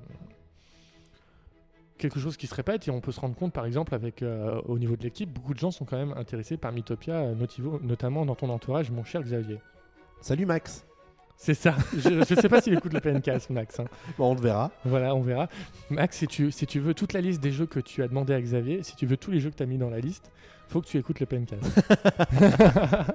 [1.98, 2.88] quelque chose qui se répète.
[2.88, 5.60] Et on peut se rendre compte, par exemple, euh, au niveau de l'équipe, beaucoup de
[5.60, 7.36] gens sont quand même intéressés par Mythopia, euh,
[7.84, 9.60] notamment dans ton entourage, mon cher Xavier.
[10.22, 10.86] Salut Max.
[11.38, 11.76] C'est ça.
[11.98, 13.80] Je ne sais pas s'il écoute le PNCast, Max.
[13.80, 13.86] hein.
[14.18, 14.72] Bon, on le verra.
[14.86, 15.48] Voilà, on verra.
[15.90, 18.34] Max, si tu, si tu veux toute la liste des jeux que tu as demandé
[18.34, 20.32] à Xavier, si tu veux tous les jeux que tu as mis dans la liste,
[20.68, 21.64] faut que tu écoutes le PNCast.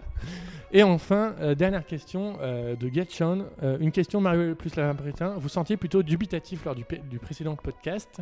[0.72, 3.46] Et enfin, euh, dernière question euh, de Getchon.
[3.62, 5.34] Euh, une question Mario plus la Britain.
[5.36, 6.84] Vous sentiez plutôt dubitatif lors du
[7.18, 8.20] précédent podcast.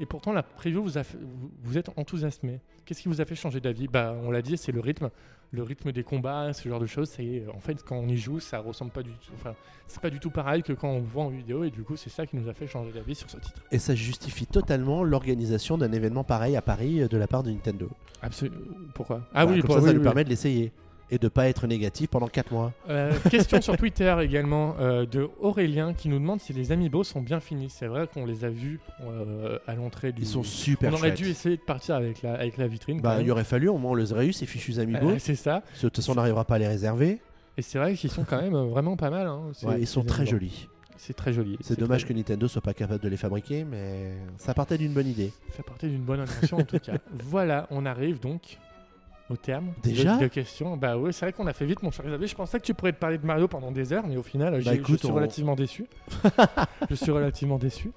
[0.00, 2.60] Et pourtant, la preview vous, a fait- vous, vous êtes enthousiasmé.
[2.84, 3.86] Qu'est-ce qui vous a fait changer d'avis?
[3.88, 5.10] Bah, On l'a dit, c'est le rythme.
[5.52, 7.08] Le rythme des combats, ce genre de choses.
[7.10, 9.30] C'est, en fait, quand on y joue, ça ressemble pas du tout.
[9.36, 9.54] Enfin,
[9.86, 11.62] c'est pas du tout pareil que quand on voit en vidéo.
[11.62, 13.62] Et du coup, c'est ça qui nous a fait changer d'avis sur ce titre.
[13.70, 17.50] Et ça justifie totalement l'organisation d'un événement pareil à Paris euh, de la part de
[17.52, 17.88] Nintendo.
[18.20, 18.56] Absolument.
[18.94, 19.28] Pourquoi?
[19.32, 20.04] Ah Bah, oui, comme pour- ça, ça oui, nous oui.
[20.04, 20.72] permet de l'essayer.
[21.14, 22.72] Et de pas être négatif pendant 4 mois.
[22.88, 27.20] Euh, question sur Twitter également euh, de Aurélien qui nous demande si les amiibo sont
[27.20, 27.70] bien finis.
[27.70, 30.22] C'est vrai qu'on les a vus euh, à l'entrée du.
[30.22, 31.16] Ils sont super On aurait chouettes.
[31.22, 33.00] dû essayer de partir avec la, avec la vitrine.
[33.00, 35.12] Bah, il aurait fallu, au moins on les aurait eu, ces fichus amiibo.
[35.18, 35.62] C'est ça.
[35.76, 37.20] De toute façon, on n'arrivera pas à les réserver.
[37.56, 39.28] Et c'est vrai qu'ils sont quand même vraiment pas mal.
[39.28, 39.52] hein.
[39.62, 40.38] Ouais, ils sont très amiibo.
[40.38, 40.68] jolis.
[40.96, 41.58] C'est très joli.
[41.60, 44.92] C'est dommage très- que Nintendo soit pas capable de les fabriquer, mais ça partait d'une
[44.92, 45.32] bonne idée.
[45.56, 46.94] Ça partait d'une bonne intention en tout cas.
[47.24, 48.58] Voilà, on arrive donc
[49.30, 50.76] au terme Déjà de, de questions.
[50.76, 52.26] Bah oui, c'est vrai qu'on a fait vite, mon cher Xavier.
[52.26, 54.62] Je pensais que tu pourrais te parler de Mario pendant des heures, mais au final,
[54.64, 55.86] Bah, écoute, je suis on- relativement déçu.
[56.90, 57.90] je suis relativement déçu.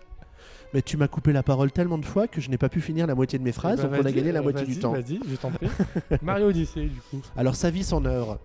[0.74, 3.08] Mais tu m'as coupé la parole tellement de fois que je n'ai pas pu finir
[3.08, 4.92] la moitié de mes phrases, Bah, donc on a gagné la euh, moitié du temps.
[4.92, 5.68] Vas-y, je t'en prie.
[6.22, 7.22] Mario Odyssey, du coup.
[7.38, 8.40] Alors, sa vie, son œuvre.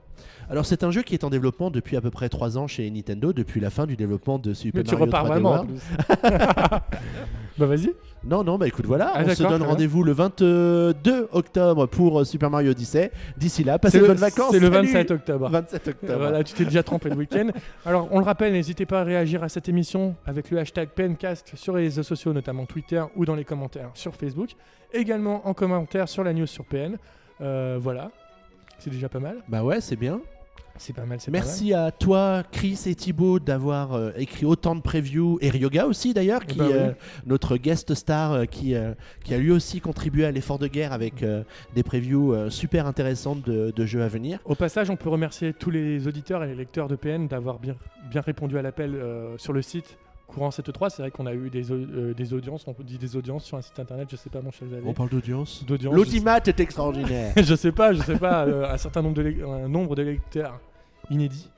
[0.50, 2.90] Alors, c'est un jeu qui est en développement depuis à peu près 3 ans chez
[2.90, 5.52] Nintendo, depuis la fin du développement de Super Mais tu Mario repars 3D vraiment en
[5.54, 5.70] World.
[5.70, 6.28] plus.
[7.58, 7.92] bah vas-y.
[8.24, 10.94] Non, non, bah écoute, voilà, Ah, on se donne rendez-vous le 22
[11.32, 13.10] octobre pour euh, Super Mario Odyssey.
[13.36, 14.52] D'ici là, passez de bonnes vacances.
[14.52, 15.48] c'est le Salut 27 octobre.
[15.50, 16.18] 27 octobre.
[16.18, 17.48] Voilà, tu t'es déjà trompé le week-end.
[17.84, 21.52] Alors, on le rappelle, n'hésitez pas à réagir à cette émission avec le hashtag PNcast
[21.56, 24.50] sur les réseaux sociaux, notamment Twitter ou dans les commentaires sur Facebook.
[24.92, 26.96] Également en commentaire sur la news sur PN.
[27.40, 28.10] Euh, voilà,
[28.82, 29.36] c'est déjà pas mal.
[29.48, 30.20] Bah ouais, c'est bien.
[30.78, 31.46] C'est pas mal, c'est pas mal.
[31.46, 35.38] Merci à toi, Chris et Thibaut, d'avoir euh, écrit autant de previews.
[35.42, 36.72] Et Ryoga aussi, d'ailleurs, qui Bah oui.
[36.72, 36.92] euh,
[37.26, 38.74] notre guest star, euh, qui,
[39.22, 41.24] qui a lui aussi contribué à l'effort de guerre avec
[41.74, 44.38] des previews super intéressantes de, de jeux à venir.
[44.46, 47.76] Au passage, on peut remercier tous les auditeurs et les lecteurs de PN d'avoir bien,
[48.10, 48.98] bien répondu à l'appel
[49.36, 49.98] sur le site
[50.32, 50.90] courant cette 3.
[50.90, 53.62] C'est vrai qu'on a eu des, euh, des audiences, on dit des audiences sur un
[53.62, 54.88] site internet, je sais pas mon cher Xavier.
[54.88, 55.64] On parle d'audience.
[55.66, 57.32] D'audience, L'audimat est extraordinaire.
[57.36, 60.58] je sais pas, je sais pas, euh, un certain nombre de, un nombre de lecteurs
[61.10, 61.48] inédits.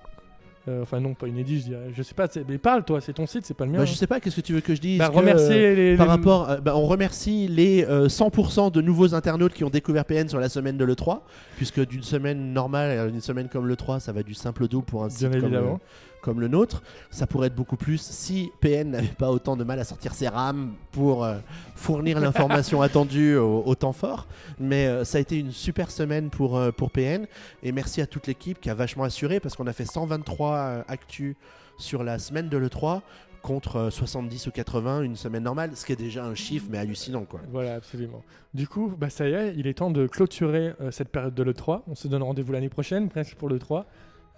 [0.67, 1.91] Euh, enfin non, pas inédits, je dirais.
[1.95, 3.79] Je sais pas, mais parle toi, c'est ton site, c'est pas le mien.
[3.81, 5.75] Bah, je sais pas, qu'est-ce que tu veux que je dise Bah, que, remercier euh,
[5.75, 9.63] les, Par les- rapport, euh, bah, on remercie les euh, 100% de nouveaux internautes qui
[9.63, 11.21] ont découvert PN sur la semaine de l'E3,
[11.57, 14.87] puisque d'une semaine normale à une semaine comme l'E3, ça va du simple au double
[14.87, 15.75] pour un Bien site comme, évidemment.
[15.75, 15.79] euh,
[16.25, 16.83] comme le nôtre.
[17.11, 20.27] Ça pourrait être beaucoup plus si PN n'avait pas autant de mal à sortir ses
[20.27, 21.37] rames pour euh,
[21.75, 24.27] fournir l'information attendue au, au temps fort.
[24.59, 27.27] Mais euh, ça a été une super semaine pour, euh, pour PN,
[27.63, 30.83] et merci à toute l'équipe qui a vachement assuré, parce qu'on a fait 123 euh,
[30.89, 31.37] actus
[31.77, 33.03] sur la semaine de l'E3
[33.45, 36.79] contre euh, 70 ou 80 une semaine normale, ce qui est déjà un chiffre mais
[36.79, 37.41] hallucinant quoi.
[37.51, 38.23] Voilà, absolument.
[38.55, 41.43] Du coup, bah ça y est, il est temps de clôturer euh, cette période de
[41.43, 41.83] l'E3.
[41.87, 43.85] On se donne rendez-vous l'année prochaine, presque pour l'E3.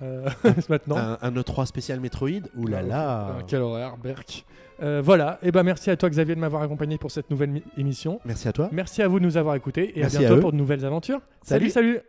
[0.03, 0.29] Euh,
[0.69, 0.97] maintenant.
[0.97, 3.27] Un, un E3 spécial Metroid, ouh là là.
[3.39, 4.45] Ah, quel horaire, Berk.
[4.83, 7.63] Euh, voilà, et ben merci à toi Xavier de m'avoir accompagné pour cette nouvelle mi-
[7.79, 8.21] émission.
[8.27, 8.69] Merci à toi.
[8.73, 11.21] Merci à vous de nous avoir écoutés et Merci à bientôt pour de nouvelles aventures.
[11.43, 11.71] Salut.
[11.71, 11.95] salut.
[11.95, 12.01] salut.